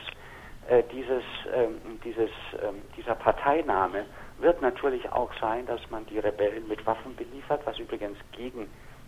dieses, 0.92 1.24
ähm, 1.54 2.00
dieses, 2.04 2.32
ähm, 2.62 2.82
dieser 2.98 3.16
Parteinahme 3.16 4.06
wird 4.40 4.62
natürlich 4.62 5.12
auch 5.12 5.30
sein, 5.40 5.66
dass 5.68 5.80
man 5.92 6.06
die 6.08 6.20
Rebellen 6.20 6.68
mit 6.68 6.86
Waffen 6.86 7.16
beliefert, 7.16 7.62
was 7.66 7.78
übrigens 7.78 8.18
gegen 8.32 8.68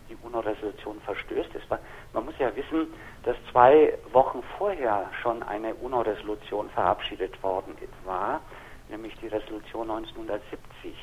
die 0.09 0.17
UNO-Resolution 0.23 1.01
verstößt. 1.01 1.49
War, 1.69 1.79
man 2.13 2.25
muss 2.25 2.35
ja 2.39 2.55
wissen, 2.55 2.93
dass 3.23 3.35
zwei 3.51 3.97
Wochen 4.11 4.43
vorher 4.57 5.09
schon 5.21 5.43
eine 5.43 5.73
UNO-Resolution 5.75 6.69
verabschiedet 6.69 7.41
worden 7.43 7.75
war, 8.05 8.41
nämlich 8.89 9.15
die 9.21 9.27
Resolution 9.27 9.89
1970. 9.89 10.93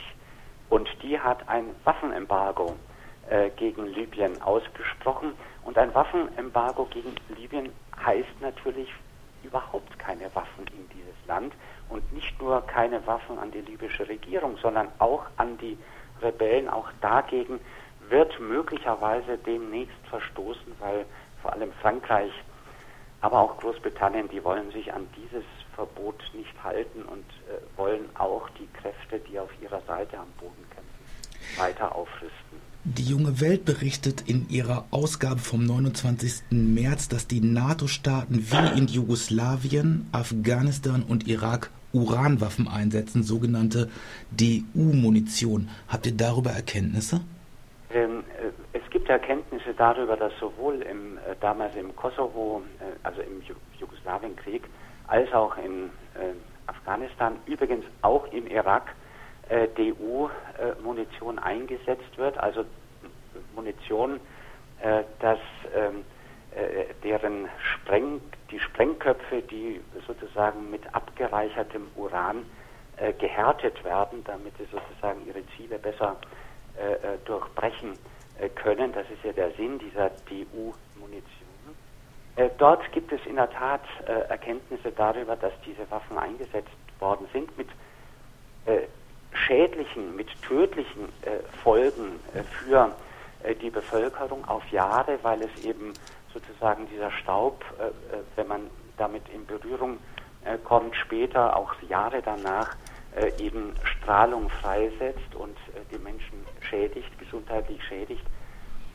Und 0.71 0.89
die 1.03 1.19
hat 1.19 1.49
ein 1.49 1.75
Waffenembargo 1.85 2.77
äh, 3.29 3.51
gegen 3.51 3.87
Libyen 3.87 4.41
ausgesprochen. 4.41 5.33
Und 5.65 5.77
ein 5.79 5.95
Waffenembargo 5.95 6.87
gegen 6.87 7.15
Libyen 7.37 7.73
heißt 8.05 8.41
natürlich 8.41 8.89
überhaupt 9.45 9.99
keine 9.99 10.35
Waffen 10.35 10.67
in 10.69 10.89
dieses 10.91 11.27
Land 11.27 11.55
und 11.89 12.13
nicht 12.13 12.41
nur 12.41 12.67
keine 12.67 13.07
Waffen 13.07 13.39
an 13.39 13.51
die 13.51 13.61
libysche 13.61 14.09
Regierung, 14.09 14.57
sondern 14.59 14.89
auch 14.99 15.27
an 15.37 15.59
die 15.59 15.79
Rebellen. 16.23 16.69
Auch 16.69 16.89
dagegen 17.01 17.61
wird 18.09 18.39
möglicherweise 18.41 19.39
demnächst 19.39 20.07
verstoßen, 20.09 20.75
weil 20.81 21.07
vor 21.43 21.53
allem 21.53 21.73
Frankreich, 21.75 22.33
aber 23.21 23.41
auch 23.41 23.59
Großbritannien, 23.59 24.29
die 24.29 24.43
wollen 24.45 24.71
sich 24.73 24.93
an 24.93 25.07
dieses 25.17 25.45
Verbot 25.75 26.23
nicht 26.35 26.55
halten 26.63 27.03
und 27.03 27.25
äh, 27.49 27.79
wollen 27.79 28.09
auch 28.17 28.49
die 28.51 28.69
Kräfte, 28.69 29.19
die 29.19 29.39
auf 29.39 29.51
ihrer 29.61 29.81
Seite 29.83 30.19
am 30.19 30.31
Boden 30.39 30.65
kämpfen, 30.71 31.59
weiter 31.59 31.95
aufrüsten. 31.95 32.74
Die 32.87 33.05
junge 33.05 33.41
Welt 33.41 33.65
berichtet 33.65 34.29
in 34.29 34.47
ihrer 34.51 34.85
Ausgabe 34.91 35.41
vom 35.41 35.65
29. 35.65 36.51
März, 36.51 37.09
dass 37.09 37.27
die 37.27 37.41
NATO-Staaten 37.41 38.45
wie 38.51 38.79
in 38.79 38.89
Jugoslawien, 38.89 40.07
Afghanistan 40.13 41.03
und 41.03 41.27
Irak 41.27 41.71
Uranwaffen 41.95 42.69
einsetzen, 42.69 43.23
sogenannte 43.23 43.89
DU-Munition. 44.33 45.71
Habt 45.89 46.05
ihr 46.05 46.15
darüber 46.15 46.51
Erkenntnisse? 46.51 47.23
Ähm, 47.89 48.23
äh, 48.39 48.79
es 48.79 48.91
gibt 48.91 49.09
Erkenntnisse 49.09 49.73
darüber, 49.73 50.19
dass 50.19 50.33
sowohl 50.39 50.83
im, 50.83 51.17
äh, 51.17 51.37
damals 51.41 51.75
im 51.77 51.97
Kosovo, 51.97 52.63
äh, 52.81 52.85
also 53.03 53.23
im 53.23 53.41
Jugoslawienkrieg, 53.81 54.65
als 55.07 55.33
auch 55.33 55.57
in 55.57 55.89
Afghanistan, 56.67 57.37
übrigens 57.47 57.85
auch 58.03 58.31
im 58.33 58.47
Irak, 58.47 58.95
äh, 59.49 59.69
DU-Munition 59.69 61.39
eingesetzt 61.39 62.17
wird, 62.17 62.39
also 62.39 62.65
Munition, 63.55 64.21
äh, 64.81 65.05
dass 65.21 65.39
ähm, 65.75 66.05
äh, 66.55 66.95
deren 67.03 67.49
Spreng, 67.59 68.21
die 68.51 68.61
Sprengköpfe, 68.61 69.43
die 69.43 69.81
sozusagen 70.07 70.71
mit 70.71 70.83
abgereichertem 70.95 71.89
Uran 71.97 72.45
äh, 72.97 73.13
gehärtet 73.15 73.83
werden, 73.83 74.23
damit 74.25 74.57
sie 74.57 74.67
sozusagen 74.67 75.27
ihre 75.27 75.45
Ziele 75.57 75.79
besser 75.79 76.17
äh, 76.79 76.93
äh 76.93 77.19
durchbrechen 77.25 77.99
äh, 78.39 78.49
können. 78.51 78.93
Das 78.93 79.05
ist 79.11 79.25
ja 79.25 79.33
der 79.33 79.51
Sinn 79.53 79.81
dieser 79.81 80.11
DU-Munition. 80.29 81.25
dort 82.59 82.93
gibt 82.93 83.13
es 83.13 83.25
in 83.27 83.37
der 83.37 83.51
Tat 83.51 83.83
Erkenntnisse 84.29 84.91
darüber, 84.93 85.37
dass 85.37 85.53
diese 85.67 85.89
Waffen 85.91 86.19
eingesetzt 86.19 86.71
worden 87.01 87.27
sind 87.33 87.57
mit 87.59 87.69
schädlichen, 89.47 90.17
mit 90.17 90.29
tödlichen 90.43 91.09
Folgen 91.63 92.21
für 92.65 92.93
die 93.61 93.71
Bevölkerung 93.71 94.45
auf 94.47 94.67
Jahre, 94.71 95.19
weil 95.23 95.43
es 95.43 95.65
eben 95.65 95.93
sozusagen 96.35 96.87
dieser 96.89 97.11
Staub, 97.13 97.65
äh, 97.79 97.87
äh, 97.87 98.21
wenn 98.37 98.49
man 98.49 98.71
damit 98.99 99.23
in 99.33 99.47
Berührung 99.47 99.99
äh, 100.45 100.59
kommt, 100.59 100.95
später, 100.97 101.57
auch 101.57 101.73
Jahre 101.89 102.21
danach, 102.23 102.77
äh, 103.17 103.31
eben 103.39 103.73
Strahlung 103.85 104.51
freisetzt 104.51 105.35
und 105.35 105.57
äh, 105.69 105.81
die 105.93 105.99
Menschen 105.99 106.45
schädigt, 106.61 107.17
gesundheitlich 107.19 107.83
schädigt. 107.85 108.25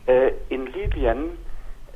Äh, 0.06 0.34
in 0.50 0.68
Libyen, 0.68 1.38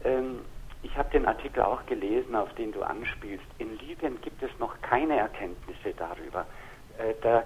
ähm, 0.03 0.39
ich 0.81 0.97
habe 0.97 1.09
den 1.11 1.25
Artikel 1.25 1.61
auch 1.61 1.85
gelesen, 1.85 2.35
auf 2.35 2.53
den 2.55 2.71
du 2.71 2.81
anspielst, 2.83 3.45
in 3.57 3.77
Libyen 3.79 4.19
gibt 4.21 4.41
es 4.41 4.51
noch 4.59 4.81
keine 4.81 5.17
Erkenntnisse 5.17 5.93
darüber. 5.97 6.45
da 7.21 7.43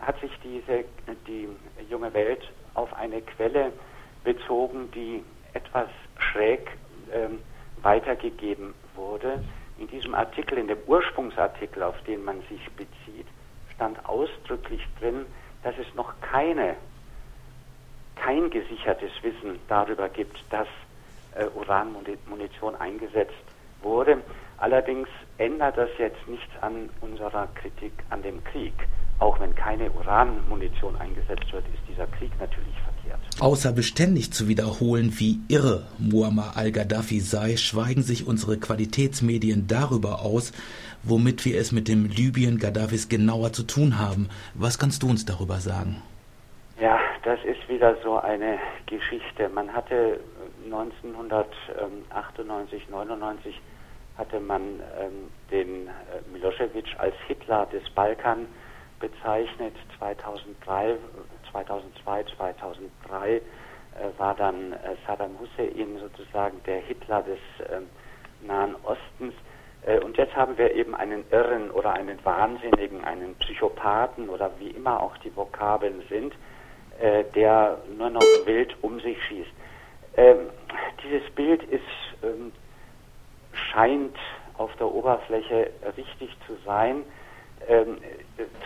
hat 0.00 0.20
sich 0.20 0.32
diese, 0.42 0.84
die 1.26 1.48
junge 1.88 2.12
Welt 2.14 2.42
auf 2.74 2.92
eine 2.94 3.20
Quelle 3.22 3.72
bezogen, 4.24 4.90
die 4.92 5.22
etwas 5.54 5.88
schräg 6.18 6.70
ähm, 7.12 7.40
weitergegeben 7.82 8.74
wurde. 8.94 9.42
In 9.78 9.88
diesem 9.88 10.14
Artikel, 10.14 10.58
in 10.58 10.68
dem 10.68 10.78
Ursprungsartikel, 10.86 11.82
auf 11.82 12.00
den 12.04 12.24
man 12.24 12.40
sich 12.48 12.64
bezieht, 12.72 13.26
stand 13.74 14.04
ausdrücklich 14.08 14.82
drin, 15.00 15.24
dass 15.62 15.74
es 15.78 15.94
noch 15.94 16.12
keine, 16.20 16.76
kein 18.16 18.50
gesichertes 18.50 19.12
Wissen 19.22 19.58
darüber 19.68 20.08
gibt, 20.08 20.36
dass 20.50 20.68
äh, 21.34 21.46
Uranmunition 21.54 22.74
eingesetzt 22.76 23.34
wurde. 23.82 24.20
Allerdings 24.58 25.08
ändert 25.38 25.76
das 25.76 25.90
jetzt 25.98 26.26
nichts 26.26 26.50
an 26.60 26.90
unserer 27.00 27.46
Kritik 27.54 27.92
an 28.10 28.22
dem 28.22 28.42
Krieg. 28.44 28.74
Auch 29.18 29.40
wenn 29.40 29.54
keine 29.54 29.90
Uranmunition 29.90 30.96
eingesetzt 30.96 31.52
wird, 31.52 31.64
ist 31.74 31.82
dieser 31.88 32.06
Krieg 32.06 32.30
natürlich 32.38 32.74
verkehrt. 32.84 33.18
Außer 33.40 33.72
beständig 33.72 34.32
zu 34.32 34.46
wiederholen, 34.46 35.12
wie 35.16 35.40
irre 35.48 35.88
Muammar 35.98 36.56
al-Gaddafi 36.56 37.18
sei, 37.20 37.56
schweigen 37.56 38.02
sich 38.02 38.28
unsere 38.28 38.58
Qualitätsmedien 38.58 39.66
darüber 39.66 40.22
aus, 40.22 40.52
womit 41.02 41.44
wir 41.44 41.58
es 41.58 41.72
mit 41.72 41.88
dem 41.88 42.06
Libyen 42.06 42.58
Gaddafis 42.58 43.08
genauer 43.08 43.52
zu 43.52 43.64
tun 43.64 43.98
haben. 43.98 44.28
Was 44.54 44.78
kannst 44.78 45.02
du 45.02 45.08
uns 45.08 45.24
darüber 45.24 45.56
sagen? 45.56 46.00
Ja, 46.80 47.00
das 47.24 47.40
ist 47.44 47.68
wieder 47.68 47.96
so 48.04 48.18
eine 48.18 48.60
Geschichte. 48.86 49.48
Man 49.48 49.72
hatte 49.72 50.20
1998, 50.64 52.88
99 52.88 53.60
hatte 54.16 54.40
man 54.40 54.62
ähm, 55.00 55.28
den 55.50 55.86
äh, 55.86 55.90
Milosevic 56.32 56.86
als 56.98 57.14
Hitler 57.26 57.66
des 57.66 57.82
Balkan 57.90 58.46
bezeichnet. 59.00 59.74
2003, 59.98 60.96
2002, 61.50 62.24
2003 62.36 63.36
äh, 63.36 63.40
war 64.18 64.34
dann 64.34 64.72
äh, 64.72 64.96
Saddam 65.06 65.38
Hussein 65.38 65.98
sozusagen 65.98 66.62
der 66.64 66.80
Hitler 66.80 67.22
des 67.22 67.38
äh, 67.68 67.80
Nahen 68.46 68.76
Ostens. 68.84 69.34
Äh, 69.86 70.00
und 70.00 70.16
jetzt 70.16 70.34
haben 70.36 70.56
wir 70.58 70.74
eben 70.74 70.94
einen 70.94 71.24
Irren 71.30 71.70
oder 71.70 71.94
einen 71.94 72.24
Wahnsinnigen, 72.24 73.04
einen 73.04 73.34
Psychopathen 73.36 74.28
oder 74.28 74.50
wie 74.58 74.70
immer 74.70 75.02
auch 75.02 75.16
die 75.18 75.34
Vokabeln 75.34 76.02
sind, 76.08 76.34
äh, 77.00 77.24
der 77.34 77.78
nur 77.96 78.10
noch 78.10 78.26
wild 78.44 78.76
um 78.82 79.00
sich 79.00 79.22
schießt. 79.24 79.52
Ähm, 80.16 80.50
dieses 81.02 81.30
Bild 81.30 81.62
ist, 81.64 81.82
ähm, 82.22 82.52
scheint 83.52 84.16
auf 84.56 84.74
der 84.76 84.88
Oberfläche 84.88 85.70
richtig 85.96 86.36
zu 86.46 86.56
sein, 86.64 87.04
ähm, 87.66 87.98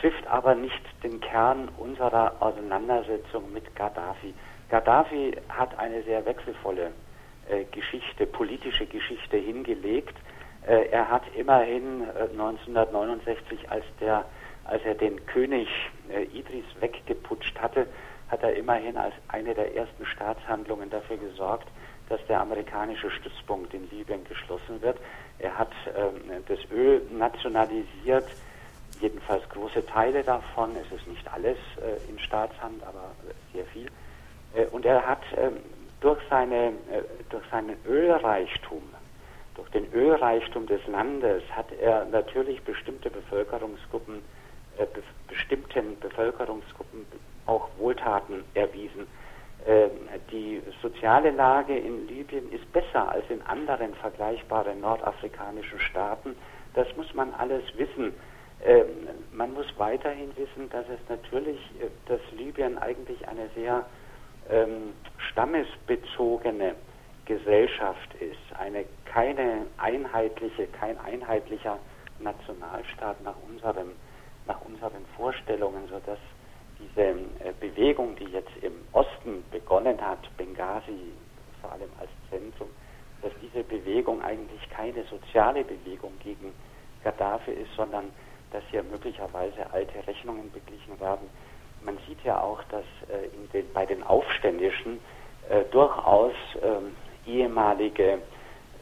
trifft 0.01 0.27
aber 0.27 0.55
nicht 0.55 0.83
den 1.03 1.21
Kern 1.21 1.69
unserer 1.79 2.35
Auseinandersetzung 2.41 3.53
mit 3.53 3.75
Gaddafi. 3.77 4.35
Gaddafi 4.69 5.37
hat 5.49 5.79
eine 5.79 6.03
sehr 6.03 6.25
wechselvolle 6.25 6.93
äh, 7.49 7.65
Geschichte, 7.73 8.27
politische 8.27 8.87
Geschichte 8.87 9.37
hingelegt. 9.37 10.17
Äh, 10.67 10.87
er 10.91 11.09
hat 11.11 11.23
immerhin 11.37 12.03
äh, 12.03 12.31
1969, 12.31 13.71
als, 13.71 13.85
der, 14.01 14.25
als 14.65 14.83
er 14.85 14.95
den 14.95 15.25
König 15.27 15.69
äh, 16.09 16.25
Idris 16.25 16.65
weggeputscht 16.81 17.59
hatte, 17.61 17.87
hat 18.29 18.43
er 18.43 18.55
immerhin 18.55 18.97
als 18.97 19.15
eine 19.29 19.55
der 19.55 19.77
ersten 19.77 20.07
Staatshandlungen 20.07 20.89
dafür 20.89 21.19
gesorgt, 21.19 21.69
dass 22.09 22.25
der 22.27 22.41
amerikanische 22.41 23.11
Stützpunkt 23.11 23.75
in 23.75 23.89
Libyen 23.91 24.25
geschlossen 24.25 24.81
wird. 24.81 24.99
Er 25.39 25.59
hat 25.59 25.73
ähm, 25.97 26.43
das 26.47 26.59
Öl 26.71 27.03
nationalisiert, 27.11 28.27
jedenfalls 29.03 29.47
große 29.51 29.85
Teile 29.87 30.23
davon. 30.23 30.77
Es 30.77 30.91
ist 30.97 31.07
nicht 31.07 31.31
alles 31.33 31.59
äh, 31.77 32.09
in 32.11 32.19
Staatshand, 32.19 32.83
aber 32.85 33.13
sehr 33.53 33.67
viel. 33.67 33.91
Äh, 34.55 34.67
und 34.67 34.87
er 34.87 35.05
hat 35.07 35.23
ähm, 35.37 35.59
durch, 36.01 36.21
seine, 36.31 36.69
äh, 36.69 37.03
durch 37.29 37.45
seinen 37.51 37.77
Ölreichtum, 37.87 38.83
durch 39.57 39.69
den 39.71 39.93
Ölreichtum 39.93 40.67
des 40.67 40.87
Landes, 40.87 41.43
hat 41.51 41.71
er 41.81 42.07
natürlich 42.07 42.63
bestimmte 42.63 43.11
Bevölkerungsgruppen, 43.11 44.23
äh, 44.79 44.87
be 44.87 45.03
bestimmten 45.29 45.99
Bevölkerungsgruppen 45.99 47.07
auch 47.47 47.69
Wohltaten 47.79 48.45
erwiesen. 48.55 49.07
Ähm, 49.67 49.91
die 50.31 50.63
soziale 50.81 51.31
Lage 51.31 51.77
in 51.77 52.07
Libyen 52.09 52.51
ist 52.53 52.71
besser 52.73 53.09
als 53.09 53.25
in 53.31 53.43
anderen 53.43 53.95
vergleichbaren 53.95 54.81
nordafrikanischen 54.81 55.79
Staaten. 55.81 56.37
Das 56.75 56.87
muss 56.97 57.13
man 57.15 57.33
alles 57.35 57.63
wissen. 57.77 58.13
Ähm, 58.65 59.09
man 59.33 59.53
muss 59.55 59.67
weiterhin 59.77 60.31
wissen, 60.37 60.71
dass 60.71 60.87
es 60.89 61.01
natürlich, 61.09 61.59
äh, 61.81 61.89
dass 62.07 62.21
Libyen 62.33 62.79
eigentlich 62.79 63.27
eine 63.27 63.49
sehr 63.55 63.85
ähm, 64.51 64.95
stammesbezogene 65.31 66.75
Gesellschaft 67.25 68.15
ist, 68.15 68.59
eine 68.59 68.85
keine 69.05 69.67
einheitliche, 69.79 70.67
kein 70.69 70.99
einheitlicher 70.99 71.79
Nationalstaat 72.19 73.23
nach 73.23 73.37
unserem, 73.49 73.93
nach 74.47 74.61
unseren 74.63 75.05
Vorstellungen, 75.17 75.89
sodass 75.89 76.19
diese 76.79 77.03
äh, 77.03 77.53
Bewegung, 77.61 78.17
die 78.17 78.27
jetzt 78.27 78.57
im 78.61 78.75
Osten 78.93 79.45
begonnen 79.51 80.01
hat, 80.01 80.19
Benghazi 80.37 81.13
vor 81.61 81.73
allem 81.73 81.91
als 81.99 82.11
Zentrum, 82.31 82.69
dass 83.23 83.33
diese 83.41 83.63
Bewegung 83.65 84.23
eigentlich 84.23 84.69
keine 84.71 85.05
soziale 85.05 85.65
Bewegung 85.65 86.13
gegen 86.23 86.53
Gaddafi 87.05 87.53
ist, 87.53 87.73
sondern 87.77 88.11
dass 88.53 88.63
hier 88.71 88.83
möglicherweise 88.83 89.73
alte 89.73 90.07
Rechnungen 90.07 90.51
beglichen 90.53 90.99
werden. 91.01 91.29
Man 91.81 91.99
sieht 92.07 92.23
ja 92.25 92.41
auch, 92.41 92.63
dass 92.65 92.85
äh, 93.09 93.29
den, 93.53 93.73
bei 93.73 93.87
den 93.87 94.03
Aufständischen 94.03 95.01
äh, 95.49 95.65
durchaus 95.73 96.35
ähm, 96.63 96.95
ehemalige 97.27 98.21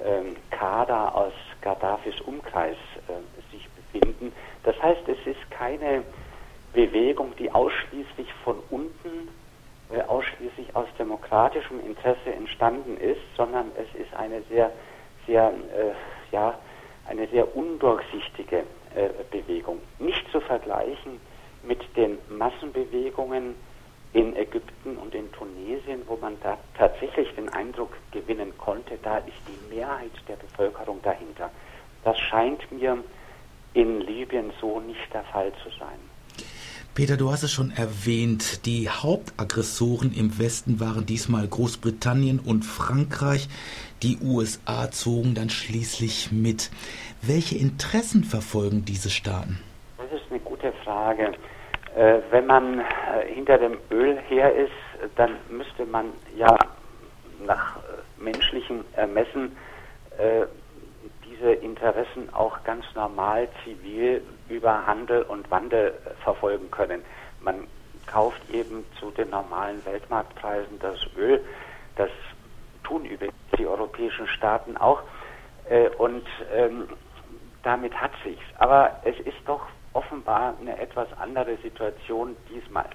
ähm, 0.05 0.37
Kader 0.51 1.15
aus 1.15 1.33
Gaddafis 1.61 2.21
Umkreis 2.23 2.77
äh, 3.09 3.53
sich 3.53 3.69
befinden. 3.71 4.33
Das 4.65 4.81
heißt, 4.83 5.09
es 5.09 5.19
ist 5.27 5.51
keine 5.51 6.05
Bewegung, 6.73 7.35
die 7.37 7.51
ausschließlich 7.51 8.33
von 8.45 8.59
unten, 8.71 9.29
äh, 9.91 10.03
ausschließlich 10.03 10.75
aus 10.77 10.89
demokratischem 10.99 11.81
Interesse 11.81 12.33
entstanden 12.33 12.97
ist, 12.97 13.21
sondern 13.37 13.73
es 13.77 14.01
ist 14.01 14.15
eine 14.15 14.43
sehr, 14.43 14.73
sehr, 15.27 15.49
äh, 15.49 15.93
ja, 16.33 16.59
eine 17.09 17.27
sehr 17.29 17.57
undurchsichtige 17.57 18.65
äh, 18.95 19.11
Bewegung. 19.31 19.81
Nicht 19.99 20.31
zu 20.31 20.41
vergleichen 20.41 21.21
mit 21.63 21.81
den 21.97 22.19
Massenbewegungen 22.29 23.55
in 24.13 24.35
Ägypten 24.35 24.97
und 24.97 25.15
in 25.15 25.31
Tunesien, 25.33 26.03
wo 26.07 26.17
man 26.17 26.37
da 26.43 26.59
tatsächlich 26.77 27.33
den 27.37 27.49
Eindruck 27.51 27.97
gewinnen 28.11 28.53
konnte, 28.59 28.99
da 29.03 29.19
ist 29.19 29.37
die 29.47 29.75
Mehrheit 29.75 30.11
der 30.27 30.37
Bevölkerung 30.37 31.01
dahinter. 31.03 31.51
Das 32.03 32.19
scheint 32.19 32.71
mir 32.73 32.99
in 33.75 34.01
Libyen 34.01 34.53
so 34.61 34.81
nicht 34.81 35.13
der 35.15 35.23
Fall 35.25 35.53
zu 35.63 35.71
sein. 35.79 36.10
Peter, 36.93 37.17
du 37.17 37.31
hast 37.31 37.45
es 37.45 37.53
schon 37.53 37.71
erwähnt, 37.71 38.67
die 38.67 38.89
Hauptaggressoren 38.89 40.13
im 40.13 40.41
Westen 40.41 40.81
waren 40.81 41.07
diesmal 41.07 41.47
Großbritannien 41.47 42.41
und 42.41 42.65
Frankreich. 42.65 43.49
Die 44.03 44.19
USA 44.21 44.91
zogen 44.91 45.35
dann 45.35 45.51
schließlich 45.51 46.33
mit. 46.33 46.71
Welche 47.23 47.57
Interessen 47.57 48.25
verfolgen 48.25 48.85
diese 48.85 49.09
Staaten? 49.09 49.61
Das 49.99 50.21
ist 50.21 50.31
eine 50.31 50.41
gute 50.41 50.73
Frage. 50.85 51.33
Äh, 51.95 52.19
wenn 52.33 52.47
man 52.47 52.81
äh, 52.81 52.85
hinter 53.35 53.59
dem 53.59 53.79
Öl 53.93 54.19
her 54.29 54.53
ist, 54.53 54.73
dann 55.15 55.37
müsste 55.49 55.87
man 55.87 56.07
ja 56.37 56.59
nach 57.47 57.77
äh, 57.77 58.23
menschlichem 58.23 58.85
Ermessen 58.97 59.57
diese 61.41 61.53
Interessen 61.53 62.33
auch 62.35 62.63
ganz 62.65 62.85
normal 62.95 63.49
zivil 63.65 64.23
über 64.49 64.87
Handel 64.87 65.23
und 65.23 65.51
Wandel 65.51 65.95
verfolgen 66.23 66.71
können. 66.71 67.03
Man 67.41 67.67
kauft 68.07 68.43
eben 68.51 68.85
zu 68.99 69.11
den 69.11 69.31
normalen 69.31 69.85
Weltmarktpreisen 69.85 70.79
das 70.81 70.99
Öl. 71.17 71.43
Das 71.97 72.11
tun 72.85 73.05
übrigens 73.05 73.35
die 73.59 73.67
europäischen 73.67 74.27
Staaten 74.27 74.77
auch. 74.77 75.03
Äh, 75.69 75.89
und 75.91 76.27
ähm, 76.55 76.89
damit 77.63 77.95
hat 77.95 78.13
sich's. 78.25 78.45
Aber 78.59 79.01
es 79.05 79.19
ist 79.21 79.39
doch 79.47 79.63
offenbar 79.93 80.55
eine 80.61 80.79
etwas 80.79 81.09
andere 81.19 81.57
Situation 81.59 82.37
diesmal. 82.49 82.87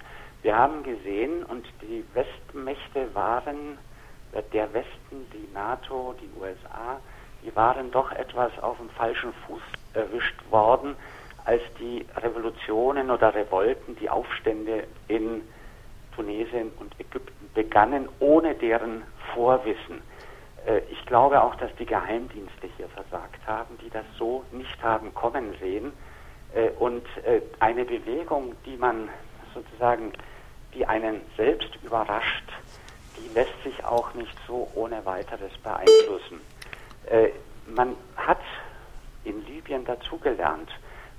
Wir 0.44 0.58
haben 0.58 0.84
gesehen, 0.84 1.44
und 1.44 1.66
die 1.82 2.04
Westmächte 2.14 3.14
waren, 3.16 3.78
der 4.54 4.72
Westen, 4.74 5.26
die 5.34 5.50
NATO, 5.54 6.14
die 6.22 6.30
USA, 6.40 7.00
die 7.46 7.56
waren 7.56 7.92
doch 7.92 8.12
etwas 8.12 8.52
auf 8.62 8.78
dem 8.78 8.90
falschen 8.90 9.32
Fuß 9.46 9.62
erwischt 9.94 10.36
worden, 10.50 10.96
als 11.46 11.62
die 11.80 12.06
Revolutionen 12.18 13.12
oder 13.12 13.34
Revolten, 13.36 13.96
die 13.98 14.10
Aufstände 14.10 14.86
in 15.08 15.42
Tunesien 16.16 16.72
und 16.80 17.00
Ägypten 17.00 17.50
begannen, 17.54 18.10
ohne 18.20 18.56
deren 18.56 19.04
Vorwissen. 19.34 20.02
Äh, 20.66 20.80
ich 20.90 21.06
glaube 21.06 21.42
auch, 21.44 21.56
dass 21.56 21.74
die 21.76 21.86
Geheimdienste 21.86 22.68
hier 22.78 22.88
versagt 22.90 23.46
haben, 23.46 23.78
die 23.84 23.90
das 23.92 24.06
so 24.18 24.44
nicht 24.52 24.82
haben 24.82 25.14
kommen 25.14 25.54
sehen. 25.60 25.94
Äh, 26.56 26.70
und 26.80 27.06
äh, 27.26 27.42
eine 27.60 27.86
Bewegung, 27.86 28.56
die 28.66 28.78
man 28.78 29.10
sozusagen, 29.54 30.14
die 30.74 30.86
einen 30.86 31.22
selbst 31.38 31.70
überrascht, 31.84 32.50
die 33.18 33.34
lässt 33.34 33.64
sich 33.64 33.86
auch 33.86 34.14
nicht 34.16 34.36
so 34.48 34.68
ohne 34.74 35.06
weiteres 35.06 35.56
beeinflussen. 35.64 36.42
Man 37.68 37.96
hat 38.16 38.42
in 39.24 39.46
Libyen 39.46 39.86
dazugelernt, 39.86 40.70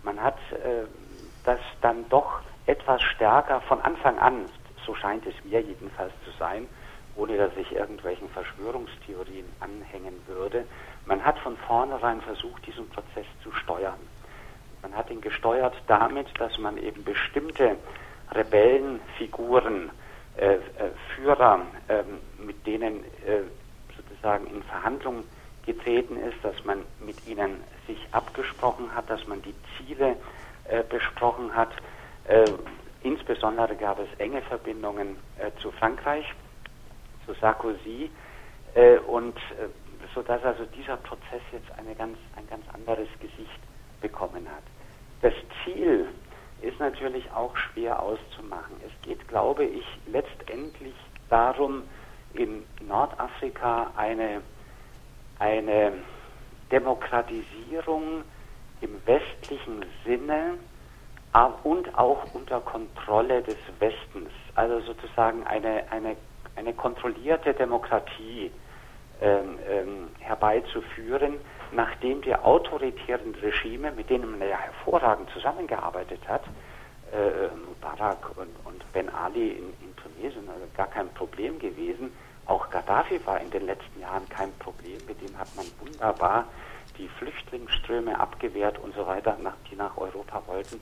man 0.03 0.23
hat 0.23 0.39
äh, 0.53 0.87
das 1.45 1.61
dann 1.81 2.09
doch 2.09 2.41
etwas 2.67 3.03
stärker 3.03 3.61
von 3.63 3.81
Anfang 3.81 4.19
an, 4.19 4.49
so 4.85 4.95
scheint 4.95 5.27
es 5.27 5.35
mir 5.45 5.61
jedenfalls 5.61 6.13
zu 6.25 6.31
sein, 6.39 6.67
ohne 7.17 7.37
dass 7.37 7.57
ich 7.57 7.73
irgendwelchen 7.73 8.29
Verschwörungstheorien 8.31 9.47
anhängen 9.61 10.15
würde, 10.27 10.65
man 11.07 11.25
hat 11.25 11.39
von 11.39 11.57
vornherein 11.57 12.21
versucht, 12.21 12.67
diesen 12.67 12.89
Prozess 12.91 13.27
zu 13.43 13.53
steuern. 13.53 13.99
Man 14.83 14.95
hat 14.95 15.11
ihn 15.11 15.21
gesteuert 15.21 15.75
damit, 15.87 16.27
dass 16.39 16.59
man 16.59 16.79
eben 16.79 17.03
bestimmte 17.05 17.77
Rebellenfiguren, 18.33 19.91
äh, 20.37 20.55
äh, 20.55 20.59
Führer, 21.15 21.63
äh, 21.89 22.03
mit 22.39 22.67
denen 22.67 23.05
äh, 23.25 23.43
sozusagen 23.97 24.47
in 24.49 24.63
Verhandlungen 24.65 25.25
getreten 25.67 26.17
ist, 26.17 26.37
dass 26.43 26.65
man 26.65 26.85
mit 27.01 27.27
ihnen 27.27 27.63
sich 27.87 27.99
abgesprochen 28.13 28.95
hat, 28.95 29.11
dass 29.11 29.27
man 29.27 29.43
die 29.43 29.55
Ziele 29.77 30.17
äh, 30.69 30.83
besprochen 30.85 31.55
hat. 31.55 31.71
Äh, 32.29 32.45
insbesondere 33.03 33.77
gab 33.77 33.99
es 33.99 34.09
enge 34.19 34.43
Verbindungen 34.43 35.17
äh, 35.39 35.51
zu 35.61 35.71
Frankreich, 35.73 36.25
zu 37.27 37.35
Sarkozy 37.35 38.11
äh, 38.75 38.99
und 38.99 39.37
äh, 39.37 39.69
so 40.15 40.23
dass 40.23 40.43
also 40.45 40.65
dieser 40.67 40.97
Prozess 40.97 41.43
jetzt 41.53 41.71
eine 41.79 41.95
ganz, 41.95 42.17
ein 42.37 42.47
ganz 42.49 42.65
anderes 42.73 43.09
Gesicht 43.21 43.61
bekommen 44.01 44.47
hat. 44.49 44.63
Das 45.23 45.35
Ziel 45.65 46.07
ist 46.63 46.79
natürlich 46.81 47.31
auch 47.33 47.57
schwer 47.57 48.01
auszumachen. 48.01 48.77
Es 48.87 48.93
geht, 49.07 49.27
glaube 49.29 49.65
ich, 49.65 49.85
letztendlich 50.07 50.95
darum, 51.29 51.83
in 52.35 52.65
Nordafrika 52.87 53.93
eine, 53.97 54.43
eine 55.39 55.93
Demokratisierung 56.71 58.23
im 58.81 59.07
westlichen 59.07 59.85
Sinne 60.05 60.55
und 61.65 61.99
auch 61.99 62.35
unter 62.35 62.61
Kontrolle 62.61 63.43
des 63.43 63.59
Westens, 63.79 64.31
also 64.55 64.81
sozusagen 64.81 65.45
eine, 65.47 65.85
eine, 65.91 66.17
eine 66.57 66.73
kontrollierte 66.73 67.53
Demokratie 67.53 68.51
ähm, 69.21 69.59
ähm, 69.69 70.09
herbeizuführen, 70.21 71.35
nachdem 71.73 72.23
die 72.23 72.35
autoritären 72.35 73.35
Regime, 73.35 73.93
mit 73.93 74.09
denen 74.09 74.39
man 74.39 74.49
ja 74.49 74.57
hervorragend 74.57 75.29
zusammengearbeitet 75.31 76.21
hat, 76.27 76.43
äh, 77.13 77.49
Mubarak 77.67 78.31
und, 78.37 78.49
und, 78.65 78.93
Ben 78.93 79.09
Ali 79.11 79.51
in, 79.51 79.73
in 79.81 79.97
Tunesien, 79.97 80.49
also 80.49 80.67
gar 80.77 80.89
kein 80.89 81.09
Problem 81.11 81.59
gewesen. 81.59 82.13
Auch 82.47 82.71
Gaddafi 82.71 83.21
war 83.27 83.41
in 83.41 83.51
den 83.51 83.67
letzten 83.67 84.01
Jahren 84.01 84.29
kein 84.29 84.53
Problem, 84.59 84.99
mit 85.07 85.21
dem 85.21 85.37
hat 85.39 85.49
man 85.57 85.67
wunderbar 85.81 86.45
die 86.97 87.09
Flüchtlingsströme 87.09 88.19
abgewehrt 88.19 88.79
und 88.79 88.95
so 88.95 89.07
weiter, 89.07 89.37
die 89.71 89.77
nach 89.77 89.97
Europa 89.97 90.43
wollten. 90.47 90.81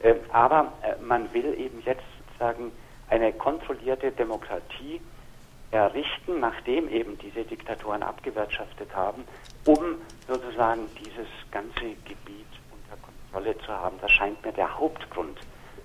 Äh, 0.00 0.14
aber 0.32 0.72
äh, 0.82 1.00
man 1.02 1.32
will 1.32 1.54
eben 1.58 1.82
jetzt 1.84 2.02
sozusagen 2.26 2.72
eine 3.08 3.32
kontrollierte 3.32 4.10
Demokratie 4.10 5.00
errichten, 5.70 6.40
nachdem 6.40 6.88
eben 6.88 7.18
diese 7.18 7.44
Diktatoren 7.44 8.02
abgewirtschaftet 8.02 8.94
haben, 8.94 9.24
um 9.66 9.96
sozusagen 10.28 10.88
dieses 10.98 11.28
ganze 11.50 11.94
Gebiet 12.04 12.46
unter 12.70 12.96
Kontrolle 13.02 13.58
zu 13.58 13.68
haben. 13.68 13.96
Das 14.00 14.10
scheint 14.10 14.44
mir 14.44 14.52
der 14.52 14.78
Hauptgrund 14.78 15.38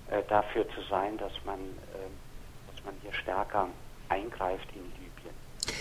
äh, 0.09 0.23
dafür 0.27 0.67
zu 0.69 0.81
sein, 0.89 1.17
dass 1.17 1.33
man, 1.45 1.59
äh, 1.59 2.73
dass 2.73 2.85
man 2.85 2.95
hier 3.01 3.13
stärker 3.13 3.67
eingreift 4.09 4.67
in 4.73 4.83
Libyen. 4.83 4.96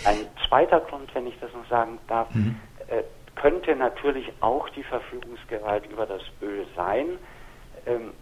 Ein 0.03 0.27
zweiter 0.47 0.79
Grund, 0.81 1.13
wenn 1.15 1.27
ich 1.27 1.39
das 1.39 1.51
noch 1.53 1.67
sagen 1.69 1.99
darf, 2.07 2.33
mhm. 2.33 2.59
äh, 2.87 3.03
könnte 3.35 3.75
natürlich 3.75 4.31
auch 4.41 4.69
die 4.69 4.83
Verfügungsgewalt 4.83 5.85
über 5.87 6.05
das 6.05 6.21
Öl 6.41 6.65
sein. 6.75 7.19
Ähm, 7.85 8.13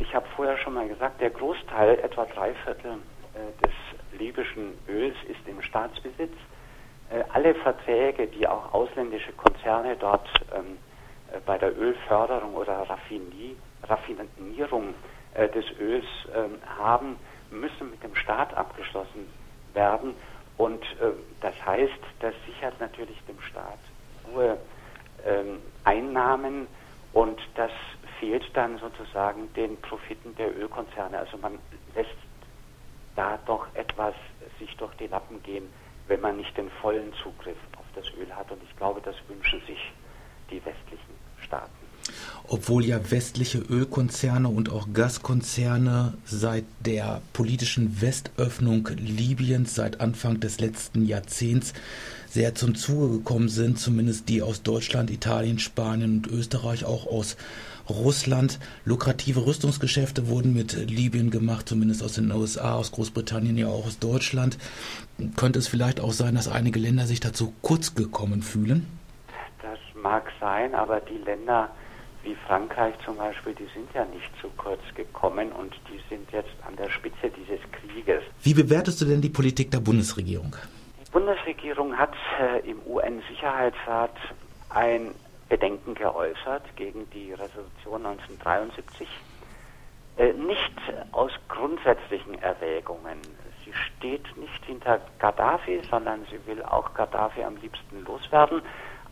ich 0.00 0.14
habe 0.14 0.26
vorher 0.36 0.58
schon 0.58 0.74
mal 0.74 0.88
gesagt, 0.88 1.20
der 1.20 1.30
Großteil, 1.30 1.98
etwa 2.00 2.26
drei 2.26 2.54
Viertel 2.64 2.98
äh, 3.34 3.64
des 3.64 4.18
libyschen 4.18 4.76
Öls 4.88 5.16
ist 5.28 5.46
im 5.46 5.62
Staatsbesitz. 5.62 6.34
Äh, 7.10 7.22
alle 7.32 7.54
Verträge, 7.54 8.26
die 8.26 8.46
auch 8.46 8.74
ausländische 8.74 9.32
Konzerne 9.32 9.96
dort 9.96 10.28
ähm, 10.54 10.78
äh, 11.32 11.38
bei 11.46 11.56
der 11.56 11.76
Ölförderung 11.78 12.54
oder 12.54 12.78
Raffinie, 12.88 13.56
Raffinierung 13.84 14.94
äh, 15.34 15.48
des 15.48 15.64
Öls 15.78 16.04
ähm, 16.34 16.58
haben, 16.78 17.16
müssen 17.50 17.90
mit 17.90 18.02
dem 18.02 18.14
Staat 18.16 18.54
abgeschlossen 18.54 19.28
werden. 19.72 20.14
Und 20.56 20.82
äh, 21.00 21.12
das 21.40 21.54
heißt, 21.64 21.92
das 22.20 22.34
sichert 22.46 22.80
natürlich 22.80 23.18
dem 23.28 23.40
Staat 23.40 23.78
hohe 24.32 24.58
ähm, 25.24 25.60
Einnahmen 25.84 26.66
und 27.12 27.40
das 27.54 27.70
fehlt 28.18 28.44
dann 28.54 28.78
sozusagen 28.78 29.52
den 29.54 29.80
Profiten 29.80 30.34
der 30.36 30.56
Ölkonzerne. 30.56 31.18
Also 31.18 31.36
man 31.38 31.58
lässt 31.94 32.16
da 33.14 33.38
doch 33.46 33.66
etwas 33.74 34.14
sich 34.58 34.74
durch 34.76 34.94
die 34.94 35.06
Lappen 35.06 35.42
gehen, 35.42 35.70
wenn 36.08 36.20
man 36.20 36.36
nicht 36.36 36.56
den 36.56 36.70
vollen 36.70 37.12
Zugriff 37.22 37.58
auf 37.76 37.84
das 37.94 38.12
Öl 38.14 38.34
hat. 38.34 38.50
Und 38.50 38.62
ich 38.62 38.76
glaube, 38.76 39.00
das 39.02 39.16
wünschen 39.28 39.60
sich 39.66 39.92
die 40.50 40.64
westlichen 40.64 41.14
Staaten. 41.40 41.85
Obwohl 42.48 42.84
ja 42.84 43.10
westliche 43.10 43.58
Ölkonzerne 43.58 44.48
und 44.48 44.70
auch 44.70 44.88
Gaskonzerne 44.92 46.14
seit 46.24 46.64
der 46.84 47.20
politischen 47.32 48.00
Westöffnung 48.00 48.88
Libyens 48.96 49.74
seit 49.74 50.00
Anfang 50.00 50.38
des 50.40 50.60
letzten 50.60 51.04
Jahrzehnts 51.04 51.72
sehr 52.28 52.54
zum 52.54 52.74
Zuge 52.74 53.18
gekommen 53.18 53.48
sind, 53.48 53.78
zumindest 53.78 54.28
die 54.28 54.42
aus 54.42 54.62
Deutschland, 54.62 55.10
Italien, 55.10 55.58
Spanien 55.58 56.18
und 56.18 56.26
Österreich, 56.26 56.84
auch 56.84 57.06
aus 57.06 57.36
Russland. 57.88 58.58
Lukrative 58.84 59.46
Rüstungsgeschäfte 59.46 60.28
wurden 60.28 60.52
mit 60.52 60.72
Libyen 60.90 61.30
gemacht, 61.30 61.68
zumindest 61.68 62.02
aus 62.02 62.14
den 62.14 62.30
USA, 62.30 62.74
aus 62.74 62.92
Großbritannien, 62.92 63.56
ja 63.56 63.68
auch 63.68 63.86
aus 63.86 63.98
Deutschland. 63.98 64.58
Könnte 65.36 65.58
es 65.58 65.68
vielleicht 65.68 66.00
auch 66.00 66.12
sein, 66.12 66.34
dass 66.34 66.48
einige 66.48 66.78
Länder 66.78 67.06
sich 67.06 67.20
dazu 67.20 67.54
kurz 67.62 67.94
gekommen 67.94 68.42
fühlen? 68.42 68.86
Das 69.62 69.78
mag 69.94 70.24
sein, 70.40 70.74
aber 70.74 71.00
die 71.00 71.18
Länder 71.18 71.70
wie 72.26 72.34
Frankreich 72.46 72.94
zum 73.04 73.16
Beispiel, 73.16 73.54
die 73.54 73.68
sind 73.72 73.88
ja 73.94 74.04
nicht 74.04 74.30
zu 74.40 74.48
kurz 74.56 74.82
gekommen 74.94 75.52
und 75.52 75.72
die 75.88 76.00
sind 76.10 76.30
jetzt 76.32 76.54
an 76.66 76.76
der 76.76 76.90
Spitze 76.90 77.30
dieses 77.30 77.60
Krieges. 77.72 78.22
Wie 78.42 78.52
bewertest 78.52 79.00
du 79.00 79.04
denn 79.06 79.20
die 79.20 79.30
Politik 79.30 79.70
der 79.70 79.78
Bundesregierung? 79.80 80.54
Die 81.06 81.10
Bundesregierung 81.12 81.96
hat 81.96 82.14
äh, 82.40 82.68
im 82.68 82.80
UN-Sicherheitsrat 82.84 84.16
ein 84.70 85.14
Bedenken 85.48 85.94
geäußert 85.94 86.64
gegen 86.74 87.08
die 87.10 87.32
Resolution 87.32 88.04
1973. 88.04 89.08
Äh, 90.16 90.32
nicht 90.32 90.72
aus 91.12 91.30
grundsätzlichen 91.48 92.42
Erwägungen. 92.42 93.18
Sie 93.64 93.72
steht 93.72 94.36
nicht 94.36 94.64
hinter 94.64 95.00
Gaddafi, 95.20 95.80
sondern 95.88 96.26
sie 96.30 96.44
will 96.46 96.62
auch 96.64 96.92
Gaddafi 96.94 97.44
am 97.44 97.56
liebsten 97.56 98.04
loswerden. 98.04 98.62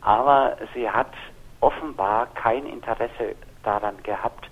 Aber 0.01 0.57
sie 0.73 0.89
hat 0.89 1.13
offenbar 1.65 2.27
kein 2.35 2.67
Interesse 2.67 3.35
daran 3.63 4.01
gehabt, 4.03 4.51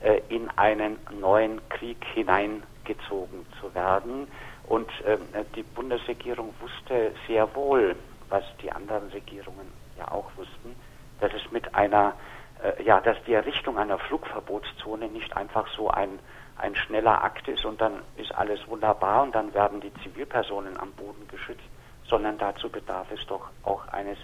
äh, 0.00 0.22
in 0.30 0.48
einen 0.56 0.96
neuen 1.20 1.60
Krieg 1.68 2.02
hineingezogen 2.14 3.44
zu 3.60 3.74
werden. 3.74 4.26
Und 4.66 4.88
äh, 5.04 5.18
die 5.54 5.62
Bundesregierung 5.62 6.54
wusste 6.60 7.12
sehr 7.26 7.54
wohl, 7.54 7.94
was 8.30 8.44
die 8.62 8.72
anderen 8.72 9.10
Regierungen 9.10 9.70
ja 9.98 10.10
auch 10.10 10.30
wussten, 10.36 10.74
dass 11.20 11.34
es 11.34 11.52
mit 11.52 11.74
einer, 11.74 12.14
äh, 12.62 12.82
ja, 12.82 12.98
dass 12.98 13.22
die 13.26 13.34
Errichtung 13.34 13.76
einer 13.76 13.98
Flugverbotszone 13.98 15.08
nicht 15.08 15.36
einfach 15.36 15.68
so 15.76 15.90
ein, 15.90 16.18
ein 16.56 16.74
schneller 16.76 17.22
Akt 17.22 17.46
ist 17.46 17.66
und 17.66 17.78
dann 17.78 18.00
ist 18.16 18.34
alles 18.34 18.66
wunderbar 18.68 19.22
und 19.22 19.34
dann 19.34 19.52
werden 19.52 19.82
die 19.82 19.92
Zivilpersonen 20.02 20.80
am 20.80 20.92
Boden 20.92 21.28
geschützt, 21.28 21.68
sondern 22.06 22.38
dazu 22.38 22.70
bedarf 22.70 23.08
es 23.12 23.26
doch 23.26 23.50
auch 23.64 23.86
eines 23.88 24.16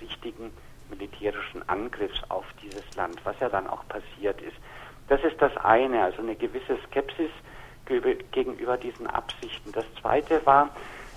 richtigen 0.00 0.52
militärischen 0.90 1.68
Angriffs 1.68 2.22
auf 2.28 2.44
dieses 2.62 2.94
Land, 2.96 3.20
was 3.24 3.38
ja 3.40 3.48
dann 3.48 3.66
auch 3.66 3.86
passiert 3.88 4.40
ist. 4.40 4.56
Das 5.08 5.22
ist 5.24 5.40
das 5.40 5.56
eine, 5.58 6.02
also 6.02 6.22
eine 6.22 6.36
gewisse 6.36 6.78
Skepsis 6.86 7.30
gegenüber 8.30 8.76
diesen 8.76 9.06
Absichten. 9.06 9.72
Das 9.72 9.84
zweite 10.00 10.44
war, 10.46 10.70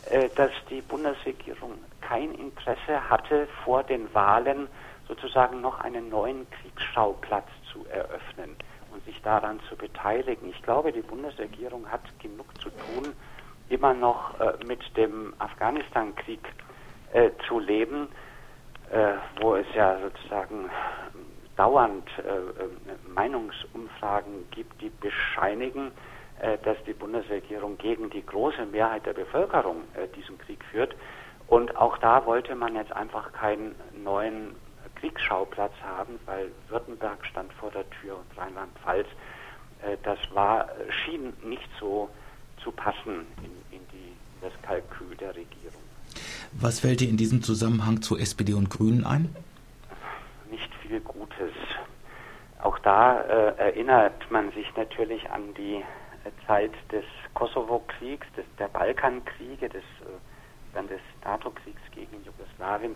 äh, 0.10 0.30
dass 0.36 0.52
die 0.70 0.82
Bundesregierung 0.82 1.74
kein 2.02 2.34
Interesse 2.34 3.10
hatte, 3.10 3.48
vor 3.64 3.84
den 3.84 4.14
Wahlen 4.14 4.68
sozusagen 5.08 5.62
noch 5.62 5.80
einen 5.80 6.10
neuen 6.10 6.48
Kriegsschauplatz 6.50 7.48
zu 7.72 7.86
eröffnen 7.88 8.56
und 8.92 9.04
sich 9.06 9.22
daran 9.22 9.60
zu 9.70 9.76
beteiligen. 9.76 10.50
Ich 10.50 10.62
glaube, 10.64 10.92
die 10.92 11.02
Bundesregierung 11.02 11.90
hat 11.92 12.02
genug 12.20 12.46
zu 12.62 12.70
tun, 12.70 13.14
immer 13.70 13.94
noch 13.94 14.40
äh, 14.40 14.54
mit 14.66 14.80
dem 14.98 15.34
Afghanistan-Krieg 15.40 16.40
äh, 17.14 17.32
zu 17.48 17.60
leben, 17.60 18.08
wo 19.42 19.56
es 19.56 19.66
ja 19.74 20.00
sozusagen 20.00 20.70
dauernd 21.56 22.08
äh, 22.18 22.22
äh, 22.22 22.70
Meinungsumfragen 23.14 24.50
gibt, 24.52 24.82
die 24.82 24.90
bescheinigen, 24.90 25.92
äh, 26.40 26.58
dass 26.64 26.78
die 26.86 26.94
Bundesregierung 26.94 27.78
gegen 27.78 28.10
die 28.10 28.26
große 28.26 28.66
Mehrheit 28.66 29.06
der 29.06 29.14
Bevölkerung 29.14 29.84
diesen 30.16 30.38
Krieg 30.38 30.64
führt. 30.66 30.96
Und 31.48 31.76
auch 31.78 31.98
da 32.00 32.26
wollte 32.26 32.56
man 32.56 32.76
jetzt 32.76 32.92
einfach 32.92 33.32
keinen 33.34 33.76
neuen 34.04 34.56
Kriegsschauplatz 34.96 35.74
haben, 35.84 36.20
weil 36.26 36.52
Württemberg 36.70 37.26
stand 37.26 37.54
vor 37.54 37.72
der 37.72 37.90
Tür 37.90 38.18
und 38.18 38.38
Rheinland-Pfalz. 38.38 39.08
Äh, 39.84 39.98
das 40.04 40.20
war, 40.34 40.68
schien 41.04 41.34
nicht 41.44 41.70
so 41.80 42.10
zu 42.64 42.72
passen 42.72 43.28
in, 43.44 43.78
in, 43.78 43.88
die, 43.90 44.16
das 44.42 44.54
Kalkül 44.64 45.16
der 45.18 45.36
Regierung. 45.36 45.82
Was 46.54 46.80
fällt 46.80 47.02
dir 47.02 47.10
in 47.10 47.18
diesem 47.18 47.42
Zusammenhang 47.42 48.02
zu 48.02 48.18
SPD 48.18 48.54
und 48.54 48.70
Grünen 48.70 49.06
ein? 49.06 49.36
Nicht 50.50 50.74
viel 50.82 51.00
Gutes. 51.02 51.54
Auch 52.62 52.80
da 52.80 53.22
äh, 53.22 53.58
erinnert 53.58 54.30
man 54.32 54.52
sich 54.52 54.68
natürlich 54.76 55.30
an 55.30 55.54
die 55.56 55.76
äh, 55.76 56.48
Zeit 56.48 56.72
des 56.92 57.06
Kosovo-Kriegs, 57.34 58.28
der 58.58 58.68
Balkankriege, 58.68 59.70
des, 59.70 59.84
äh, 59.84 60.74
dann 60.74 60.88
des 60.88 61.02
NATO-Kriegs 61.24 61.82
gegen 61.94 62.24
Jugoslawien 62.24 62.96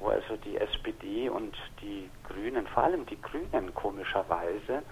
wo 0.00 0.08
also 0.08 0.36
die 0.36 0.56
SPD 0.56 1.28
und 1.28 1.56
die 1.80 2.10
Grünen, 2.24 2.66
vor 2.66 2.84
allem 2.84 3.06
die 3.06 3.20
Grünen 3.20 3.72
komischerweise, 3.74 4.82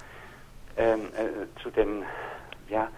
ähm, 0.76 1.08
äh, 1.16 1.60
zu 1.62 1.70
den, 1.70 2.04
ja, 2.68 2.88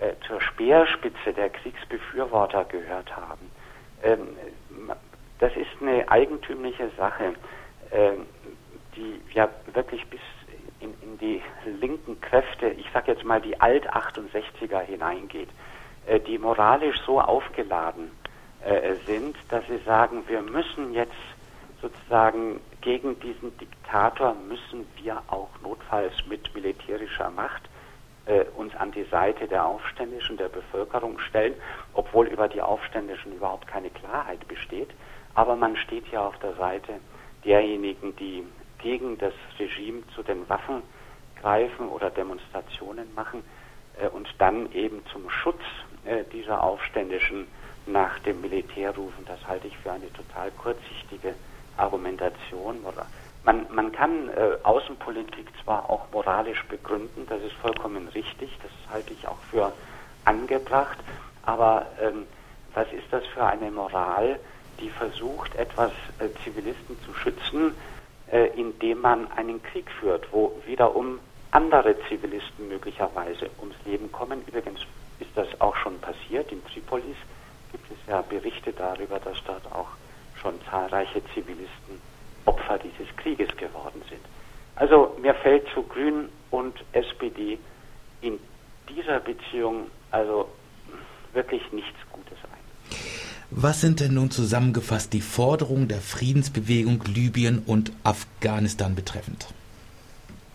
äh, 0.00 0.14
zur 0.26 0.40
Speerspitze 0.40 1.32
der 1.32 1.50
Kriegsbefürworter 1.50 2.64
gehört 2.64 3.16
haben. 3.16 3.50
Ähm, 4.04 4.28
das 5.38 5.52
ist 5.56 5.68
eine 5.80 6.08
eigentümliche 6.08 6.90
Sache, 6.96 7.34
äh, 7.90 8.12
die 8.96 9.20
ja 9.32 9.48
wirklich 9.72 10.06
bis 10.08 10.20
in, 10.80 10.94
in 11.02 11.18
die 11.18 11.42
linken 11.80 12.20
Kräfte, 12.20 12.68
ich 12.68 12.86
sage 12.92 13.12
jetzt 13.12 13.24
mal 13.24 13.40
die 13.40 13.60
Alt-68er 13.60 14.80
hineingeht, 14.80 15.48
äh, 16.06 16.20
die 16.20 16.38
moralisch 16.38 17.00
so 17.06 17.20
aufgeladen 17.20 18.10
äh, 18.64 18.94
sind, 19.06 19.36
dass 19.48 19.66
sie 19.66 19.78
sagen, 19.84 20.24
wir 20.28 20.42
müssen 20.42 20.92
jetzt 20.92 21.12
sozusagen 21.80 22.60
gegen 22.80 23.18
diesen 23.20 23.56
Diktator 23.58 24.34
müssen 24.34 24.86
wir 25.02 25.22
auch 25.28 25.50
notfalls 25.62 26.14
mit 26.26 26.54
militärischer 26.54 27.30
Macht 27.30 27.62
äh, 28.26 28.44
uns 28.56 28.74
an 28.76 28.92
die 28.92 29.04
Seite 29.04 29.46
der 29.46 29.66
Aufständischen, 29.66 30.36
der 30.36 30.48
Bevölkerung 30.48 31.18
stellen, 31.18 31.54
obwohl 31.92 32.26
über 32.26 32.48
die 32.48 32.62
Aufständischen 32.62 33.32
überhaupt 33.34 33.66
keine 33.66 33.90
Klarheit 33.90 34.46
besteht. 34.48 34.90
Aber 35.34 35.56
man 35.56 35.76
steht 35.76 36.08
ja 36.08 36.26
auf 36.26 36.38
der 36.38 36.54
Seite 36.54 36.94
derjenigen, 37.44 38.14
die 38.16 38.44
gegen 38.78 39.18
das 39.18 39.34
Regime 39.58 40.02
zu 40.14 40.22
den 40.22 40.48
Waffen 40.48 40.82
greifen 41.40 41.88
oder 41.88 42.10
Demonstrationen 42.10 43.12
machen 43.14 43.42
äh, 44.00 44.08
und 44.08 44.28
dann 44.38 44.72
eben 44.72 45.02
zum 45.12 45.28
Schutz 45.28 45.60
äh, 46.04 46.24
dieser 46.32 46.62
Aufständischen 46.62 47.46
nach 47.86 48.18
dem 48.20 48.40
Militär 48.40 48.94
rufen. 48.94 49.24
Das 49.26 49.46
halte 49.46 49.66
ich 49.66 49.76
für 49.78 49.92
eine 49.92 50.10
total 50.12 50.50
kurzsichtige 50.52 51.34
Argumentation. 51.76 52.84
Man, 53.44 53.66
man 53.70 53.92
kann 53.92 54.30
äh, 54.30 54.56
Außenpolitik 54.62 55.46
zwar 55.62 55.90
auch 55.90 56.10
moralisch 56.12 56.64
begründen, 56.64 57.26
das 57.28 57.42
ist 57.42 57.52
vollkommen 57.56 58.08
richtig, 58.08 58.50
das 58.62 58.72
halte 58.90 59.12
ich 59.12 59.28
auch 59.28 59.38
für 59.50 59.72
angebracht, 60.24 60.96
aber 61.44 61.86
ähm, 62.00 62.26
was 62.72 62.90
ist 62.92 63.06
das 63.10 63.24
für 63.26 63.44
eine 63.44 63.70
Moral, 63.70 64.40
die 64.80 64.88
versucht, 64.88 65.54
etwas 65.56 65.92
äh, 66.18 66.28
Zivilisten 66.42 66.96
zu 67.04 67.12
schützen, 67.14 67.74
äh, 68.32 68.46
indem 68.58 69.02
man 69.02 69.30
einen 69.32 69.62
Krieg 69.62 69.90
führt, 70.00 70.26
wo 70.32 70.58
wiederum 70.66 71.20
andere 71.50 71.96
Zivilisten 72.08 72.68
möglicherweise 72.68 73.50
ums 73.60 73.76
Leben 73.84 74.10
kommen. 74.10 74.42
Übrigens 74.46 74.80
ist 75.20 75.30
das 75.34 75.48
auch 75.60 75.76
schon 75.76 76.00
passiert. 76.00 76.50
In 76.50 76.64
Tripolis 76.64 77.16
gibt 77.70 77.90
es 77.90 77.98
ja 78.08 78.22
Berichte 78.22 78.72
darüber, 78.72 79.20
dass 79.20 79.36
dort 79.46 79.70
auch 79.72 79.88
schon 80.40 80.54
zahlreiche 80.70 81.22
Zivilisten 81.34 82.00
Opfer 82.64 82.78
dieses 82.78 83.14
Krieges 83.16 83.48
geworden 83.56 84.02
sind. 84.08 84.20
Also 84.76 85.16
mir 85.20 85.34
fällt 85.34 85.66
zu 85.72 85.82
Grün 85.82 86.28
und 86.50 86.74
SPD 86.92 87.58
in 88.20 88.38
dieser 88.88 89.20
Beziehung 89.20 89.86
also 90.10 90.48
wirklich 91.32 91.62
nichts 91.72 91.98
Gutes 92.12 92.38
ein. 92.44 92.96
Was 93.50 93.80
sind 93.80 94.00
denn 94.00 94.14
nun 94.14 94.30
zusammengefasst 94.30 95.12
die 95.12 95.20
Forderungen 95.20 95.88
der 95.88 96.00
Friedensbewegung 96.00 97.02
Libyen 97.06 97.62
und 97.66 97.92
Afghanistan 98.02 98.94
betreffend? 98.94 99.46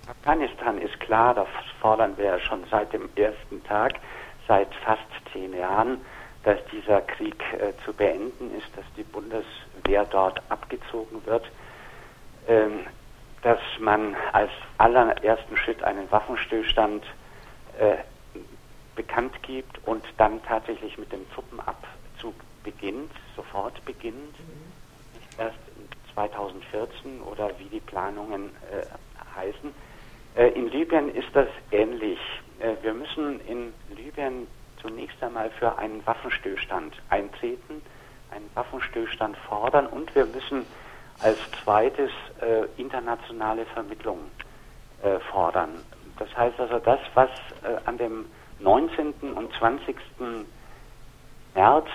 Afghanistan 0.08 0.78
ist 0.80 1.00
klar, 1.00 1.34
das 1.34 1.48
fordern 1.80 2.18
wir 2.18 2.26
ja 2.26 2.40
schon 2.40 2.64
seit 2.70 2.92
dem 2.92 3.10
ersten 3.16 3.64
Tag, 3.64 4.00
seit 4.48 4.74
fast 4.84 5.02
zehn 5.32 5.54
Jahren, 5.54 5.98
dass 6.44 6.58
dieser 6.72 7.02
Krieg 7.02 7.42
äh, 7.54 7.74
zu 7.86 7.94
beenden 7.94 8.52
ist, 8.58 8.68
dass 8.76 8.86
die 8.98 9.04
Bundeswehr 9.04 10.06
dort 10.10 10.42
abgezogen 10.50 11.22
wird, 11.26 11.46
ähm, 12.48 12.86
dass 13.42 13.60
man 13.80 14.16
als 14.34 14.52
allerersten 14.78 15.56
Schritt 15.58 15.84
einen 15.84 16.12
Waffenstillstand 16.12 17.04
äh, 17.80 17.98
bekannt 18.96 19.42
gibt 19.44 19.80
und 19.88 20.04
dann 20.18 20.44
tatsächlich 20.44 20.98
mit 20.98 21.12
dem 21.12 21.30
Truppenabzug 21.32 22.36
beginnt, 22.64 23.12
sofort 23.36 23.84
beginnt, 23.86 24.36
nicht 25.14 25.30
erst 25.38 25.58
2014 26.14 27.22
oder 27.22 27.50
wie 27.60 27.70
die 27.70 27.80
Planungen 27.80 28.50
äh, 28.72 28.86
heißen. 29.36 29.74
Äh, 30.36 30.50
in 30.50 30.70
Libyen 30.70 31.16
ist 31.16 31.30
das 31.34 31.48
ähnlich. 31.72 32.20
Äh, 32.60 32.76
wir 32.82 32.94
müssen 32.94 33.40
in 33.48 33.74
Libyen 33.96 34.48
zunächst 34.82 35.22
einmal 35.24 35.50
für 35.52 35.78
einen 35.78 36.06
Waffenstillstand 36.06 36.94
eintreten, 37.10 37.82
einen 38.32 38.50
Waffenstillstand 38.54 39.38
fordern 39.38 39.88
und 39.88 40.14
wir 40.16 40.26
müssen 40.26 40.66
als 41.22 41.38
zweites 41.64 42.12
äh, 42.42 42.66
internationale 42.82 43.66
Vermittlung 43.66 44.20
äh, 45.04 45.20
fordern. 45.32 45.70
Das 46.18 46.36
heißt 46.36 46.60
also, 46.60 46.80
das, 46.80 47.00
was 47.14 47.30
äh, 47.64 47.78
an 47.86 47.98
dem 47.98 48.26
19. 48.60 49.14
und 49.36 49.54
20. 49.54 49.96
März 51.56 51.88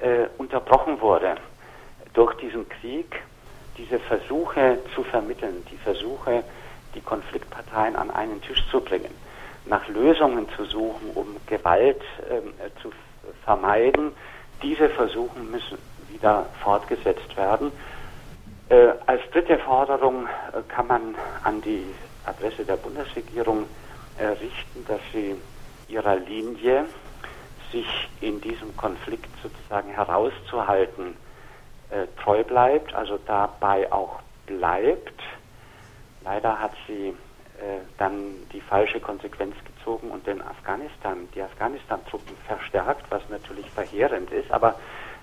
äh, 0.00 0.26
unterbrochen 0.38 1.00
wurde 1.00 1.36
durch 2.14 2.34
diesen 2.38 2.68
Krieg, 2.68 3.22
diese 3.76 3.98
Versuche 3.98 4.78
zu 4.94 5.04
vermitteln, 5.04 5.64
die 5.70 5.76
Versuche, 5.76 6.42
die 6.94 7.00
Konfliktparteien 7.00 7.94
an 7.96 8.10
einen 8.10 8.40
Tisch 8.40 8.66
zu 8.70 8.80
bringen, 8.80 9.14
nach 9.66 9.86
Lösungen 9.88 10.48
zu 10.56 10.64
suchen, 10.64 11.10
um 11.14 11.36
Gewalt 11.46 12.00
ähm, 12.30 12.54
zu 12.80 12.90
vermeiden, 13.44 14.12
diese 14.62 14.88
Versuche 14.88 15.38
müssen 15.40 15.78
wieder 16.08 16.46
fortgesetzt 16.62 17.36
werden. 17.36 17.70
Äh, 18.68 18.94
als 19.06 19.22
dritte 19.32 19.58
Forderung 19.58 20.26
äh, 20.26 20.62
kann 20.68 20.88
man 20.88 21.14
an 21.44 21.62
die 21.62 21.86
Adresse 22.24 22.64
der 22.64 22.76
Bundesregierung 22.76 23.66
äh, 24.18 24.26
richten, 24.26 24.84
dass 24.88 25.00
sie 25.12 25.36
ihrer 25.88 26.16
Linie, 26.16 26.86
sich 27.70 27.86
in 28.20 28.40
diesem 28.40 28.76
Konflikt 28.76 29.28
sozusagen 29.42 29.90
herauszuhalten, 29.90 31.16
äh, 31.90 32.06
treu 32.22 32.42
bleibt, 32.42 32.92
also 32.94 33.18
dabei 33.26 33.90
auch 33.92 34.20
bleibt. 34.46 35.20
Leider 36.24 36.58
hat 36.58 36.72
sie 36.88 37.08
äh, 37.08 37.78
dann 37.98 38.34
die 38.52 38.60
falsche 38.60 38.98
Konsequenz 39.00 39.54
gezogen 39.64 40.10
und 40.10 40.26
den 40.26 40.42
Afghanistan, 40.42 41.28
die 41.34 41.42
Afghanistan-Truppen 41.42 42.36
verstärkt, 42.48 43.04
was 43.10 43.22
natürlich 43.28 43.70
verheerend 43.70 44.32
ist, 44.32 44.50
aber 44.50 44.74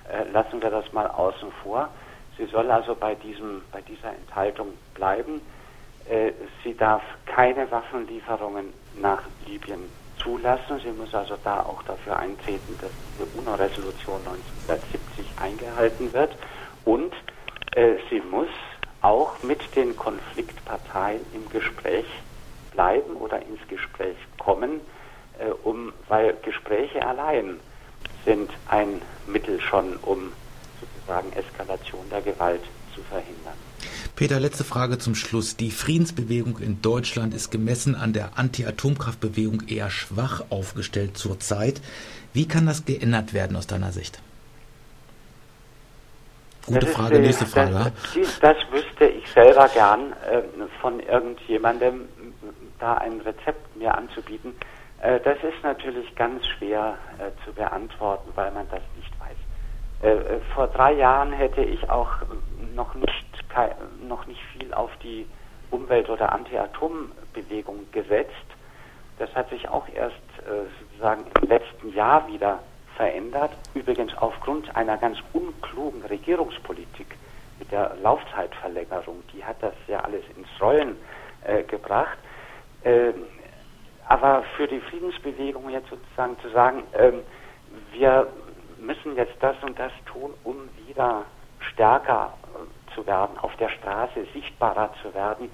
äh, 0.10 0.24
lassen 0.32 0.62
wir 0.62 0.70
das 0.70 0.92
mal 0.94 1.08
außen 1.08 1.52
vor. 1.62 1.90
Sie 2.38 2.46
soll 2.46 2.72
also 2.72 2.96
bei, 2.96 3.16
diesem, 3.16 3.64
bei 3.72 3.82
dieser 3.82 4.10
Enthaltung 4.10 4.74
bleiben. 4.94 5.42
Äh, 6.06 6.32
sie 6.64 6.76
darf 6.76 7.04
keine 7.26 7.70
Waffenlieferungen 7.72 8.74
nach 8.94 9.22
Libyen 9.46 9.90
zulassen. 10.18 10.80
Sie 10.80 10.92
muss 10.92 11.14
also 11.14 11.38
da 11.38 11.64
auch 11.64 11.84
dafür 11.84 12.18
eintreten, 12.18 12.78
dass 12.78 12.92
die 13.18 13.24
UNO-Resolution 13.24 14.26
1970 14.28 15.34
eingehalten 15.38 16.14
wird. 16.14 16.36
Und 16.84 17.14
äh, 17.76 17.96
sie 18.10 18.22
muss 18.22 18.50
auch 19.02 19.42
mit 19.44 19.76
den 19.76 19.96
Konfliktparteien 19.96 21.26
im 21.34 21.50
Gespräch 21.50 22.06
bleiben 22.72 23.16
oder 23.16 23.42
ins 23.42 23.66
Gespräch 23.68 24.18
kommen, 24.40 24.82
äh, 25.40 25.50
um, 25.50 25.94
weil 26.08 26.36
Gespräche 26.42 27.06
allein 27.06 27.60
sind 28.26 28.52
ein 28.66 29.04
Mittel 29.26 29.60
schon, 29.60 29.98
um 29.98 30.34
sozusagen 31.04 31.32
Eskalation 31.34 32.02
der 32.10 32.22
Gewalt 32.22 32.62
zu 32.94 33.02
verhindern. 33.04 33.54
Peter, 34.16 34.40
letzte 34.40 34.64
Frage 34.64 34.98
zum 34.98 35.16
Schluss. 35.16 35.58
Die 35.58 35.72
Friedensbewegung 35.72 36.60
in 36.60 36.82
Deutschland 36.82 37.34
ist 37.34 37.52
gemessen 37.52 37.96
an 37.96 38.14
der 38.14 38.38
Anti-Atomkraftbewegung 38.38 39.68
eher 39.68 39.90
schwach 39.90 40.44
aufgestellt 40.50 41.18
zurzeit. 41.18 41.82
Wie 42.34 42.48
kann 42.48 42.66
das 42.66 42.86
geändert 42.86 43.34
werden 43.34 43.56
aus 43.58 43.68
deiner 43.68 43.92
Sicht? 43.92 44.22
Gute 46.66 46.80
das 46.80 46.92
Frage, 46.92 47.16
ist, 47.16 47.22
nächste 47.22 47.46
Frage. 47.46 47.92
Das, 48.16 48.40
das, 48.40 48.58
wüsste 48.72 49.06
ich 49.06 49.30
selber 49.32 49.68
gern 49.74 50.14
äh, 50.32 50.42
von 50.80 51.00
irgendjemandem, 51.02 52.08
da 52.80 52.94
ein 52.96 53.20
Rezept 53.22 53.76
mir 53.76 53.94
anzubieten. 53.96 54.54
Äh, 55.02 55.20
das 55.20 55.38
ist 55.40 55.62
natürlich 55.64 56.16
ganz 56.16 56.46
schwer 56.48 56.98
äh, 57.20 57.32
zu 57.44 57.52
beantworten, 57.54 58.32
weil 58.36 58.52
man 58.52 58.66
das 58.70 58.82
nicht. 58.96 59.13
Äh, 60.04 60.10
äh, 60.10 60.40
vor 60.54 60.68
drei 60.68 60.94
Jahren 60.94 61.32
hätte 61.32 61.62
ich 61.62 61.90
auch 61.90 62.12
noch 62.76 62.94
nicht 62.94 63.24
noch 64.08 64.26
nicht 64.26 64.42
viel 64.58 64.74
auf 64.74 64.90
die 65.04 65.28
Umwelt- 65.70 66.10
oder 66.10 66.32
Anti-Atom-Bewegung 66.32 67.86
gesetzt. 67.92 68.32
Das 69.20 69.34
hat 69.36 69.50
sich 69.50 69.70
auch 69.70 69.88
erst 69.94 70.16
äh, 70.40 70.66
sozusagen 70.80 71.26
im 71.40 71.48
letzten 71.48 71.94
Jahr 71.94 72.28
wieder 72.28 72.60
verändert. 72.96 73.52
Übrigens 73.76 74.16
aufgrund 74.18 74.76
einer 74.76 74.98
ganz 74.98 75.20
unklugen 75.34 76.04
Regierungspolitik 76.04 77.16
mit 77.60 77.72
der 77.72 77.96
Laufzeitverlängerung. 78.02 79.24
Die 79.34 79.44
hat 79.46 79.62
das 79.62 79.76
ja 79.88 80.00
alles 80.00 80.24
ins 80.36 80.50
Rollen 80.60 80.98
äh, 81.44 81.62
gebracht. 81.64 82.18
Äh, 82.84 83.14
aber 84.08 84.44
für 84.58 84.68
die 84.68 84.80
Friedensbewegung 84.80 85.70
jetzt 85.70 85.90
sozusagen 85.90 86.38
zu 86.40 86.50
sagen, 86.50 86.84
ähm, 86.94 87.22
wir 87.92 88.28
müssen 88.84 89.16
jetzt 89.16 89.36
das 89.40 89.56
und 89.64 89.78
das 89.80 89.92
tun, 90.06 90.34
um 90.44 90.56
wieder 90.86 91.24
stärker 91.60 92.34
zu 92.94 93.06
werden, 93.08 93.38
auf 93.40 93.56
der 93.58 93.70
Straße 93.70 94.26
sichtbarer 94.34 94.94
zu 95.02 95.14
werden, 95.14 95.50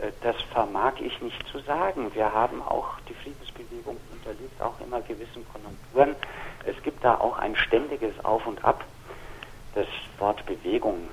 äh, 0.00 0.10
das 0.22 0.36
vermag 0.52 0.94
ich 1.00 1.20
nicht 1.20 1.46
zu 1.48 1.58
sagen. 1.60 2.14
Wir 2.14 2.32
haben 2.32 2.62
auch, 2.62 2.88
die 3.08 3.14
Friedensbewegung 3.14 3.96
unterliegt 4.12 4.60
auch 4.60 4.80
immer 4.80 5.00
gewissen 5.02 5.46
Konjunkturen. 5.52 6.16
Es 6.64 6.80
gibt 6.82 7.04
da 7.04 7.16
auch 7.16 7.38
ein 7.38 7.56
ständiges 7.56 8.12
Auf 8.24 8.46
und 8.46 8.64
Ab. 8.64 8.84
Das 9.74 9.86
Wort 10.18 10.44
Bewegung 10.46 11.08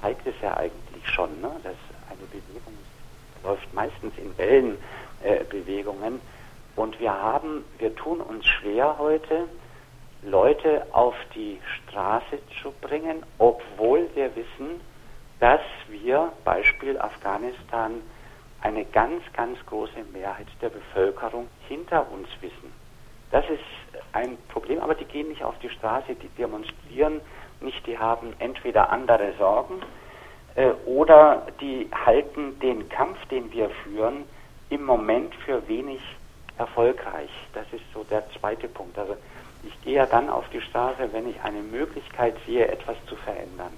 zeigt 0.00 0.26
es 0.26 0.34
ja 0.42 0.56
eigentlich 0.56 1.08
schon, 1.08 1.40
ne? 1.40 1.50
dass 1.62 1.76
eine 2.10 2.26
Bewegung 2.26 2.76
läuft 3.44 3.72
meistens 3.74 4.14
in 4.18 4.36
Wellenbewegungen. 4.36 6.14
Äh, 6.14 6.80
und 6.80 6.98
wir 7.00 7.12
haben, 7.12 7.64
wir 7.78 7.94
tun 7.94 8.20
uns 8.20 8.46
schwer 8.46 8.96
heute, 8.98 9.46
Leute 10.22 10.86
auf 10.92 11.14
die 11.34 11.60
Straße 11.76 12.38
zu 12.62 12.72
bringen, 12.80 13.22
obwohl 13.38 14.08
wir 14.14 14.34
wissen, 14.36 14.80
dass 15.40 15.60
wir, 15.88 16.32
Beispiel 16.44 16.98
Afghanistan, 16.98 18.00
eine 18.60 18.84
ganz, 18.84 19.22
ganz 19.32 19.58
große 19.66 20.04
Mehrheit 20.12 20.46
der 20.60 20.68
Bevölkerung 20.68 21.48
hinter 21.68 22.06
uns 22.12 22.28
wissen. 22.40 22.72
Das 23.32 23.44
ist 23.48 24.04
ein 24.12 24.38
Problem, 24.48 24.80
aber 24.80 24.94
die 24.94 25.04
gehen 25.04 25.28
nicht 25.28 25.42
auf 25.42 25.58
die 25.58 25.70
Straße, 25.70 26.14
die 26.14 26.28
demonstrieren 26.28 27.20
nicht, 27.60 27.84
die 27.86 27.98
haben 27.98 28.34
entweder 28.38 28.90
andere 28.90 29.32
Sorgen 29.38 29.82
äh, 30.54 30.70
oder 30.84 31.46
die 31.60 31.88
halten 31.92 32.58
den 32.60 32.88
Kampf, 32.88 33.18
den 33.26 33.50
wir 33.52 33.70
führen, 33.82 34.24
im 34.70 34.84
Moment 34.84 35.34
für 35.46 35.66
wenig 35.66 36.00
erfolgreich. 36.58 37.30
Das 37.54 37.66
ist 37.72 37.84
so 37.92 38.04
der 38.04 38.28
zweite 38.38 38.68
Punkt. 38.68 38.98
Also 38.98 39.16
ich 39.62 39.80
gehe 39.82 39.94
ja 39.94 40.06
dann 40.06 40.28
auf 40.28 40.48
die 40.50 40.60
Straße, 40.60 41.12
wenn 41.12 41.28
ich 41.28 41.40
eine 41.42 41.62
Möglichkeit 41.62 42.34
sehe, 42.46 42.66
etwas 42.68 42.96
zu 43.06 43.16
verändern. 43.16 43.72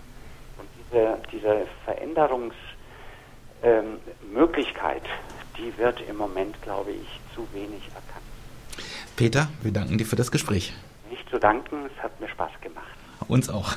Und 0.59 0.68
diese, 0.79 1.18
diese 1.33 1.66
Veränderungsmöglichkeit, 1.85 2.55
ähm, 3.62 3.99
die 5.59 5.77
wird 5.79 6.01
im 6.09 6.16
Moment, 6.16 6.61
glaube 6.62 6.92
ich, 6.92 7.20
zu 7.35 7.47
wenig 7.53 7.83
erkannt. 7.88 8.25
Peter, 9.16 9.49
wir 9.62 9.73
danken 9.73 9.99
dir 9.99 10.07
für 10.07 10.16
das 10.16 10.31
Gespräch. 10.31 10.73
Nicht 11.11 11.29
zu 11.31 11.38
danken, 11.38 11.87
es 11.87 12.03
hat 12.03 12.18
mir 12.20 12.29
Spaß 12.29 12.53
gemacht. 12.61 12.85
Uns 13.29 13.49
auch. 13.49 13.77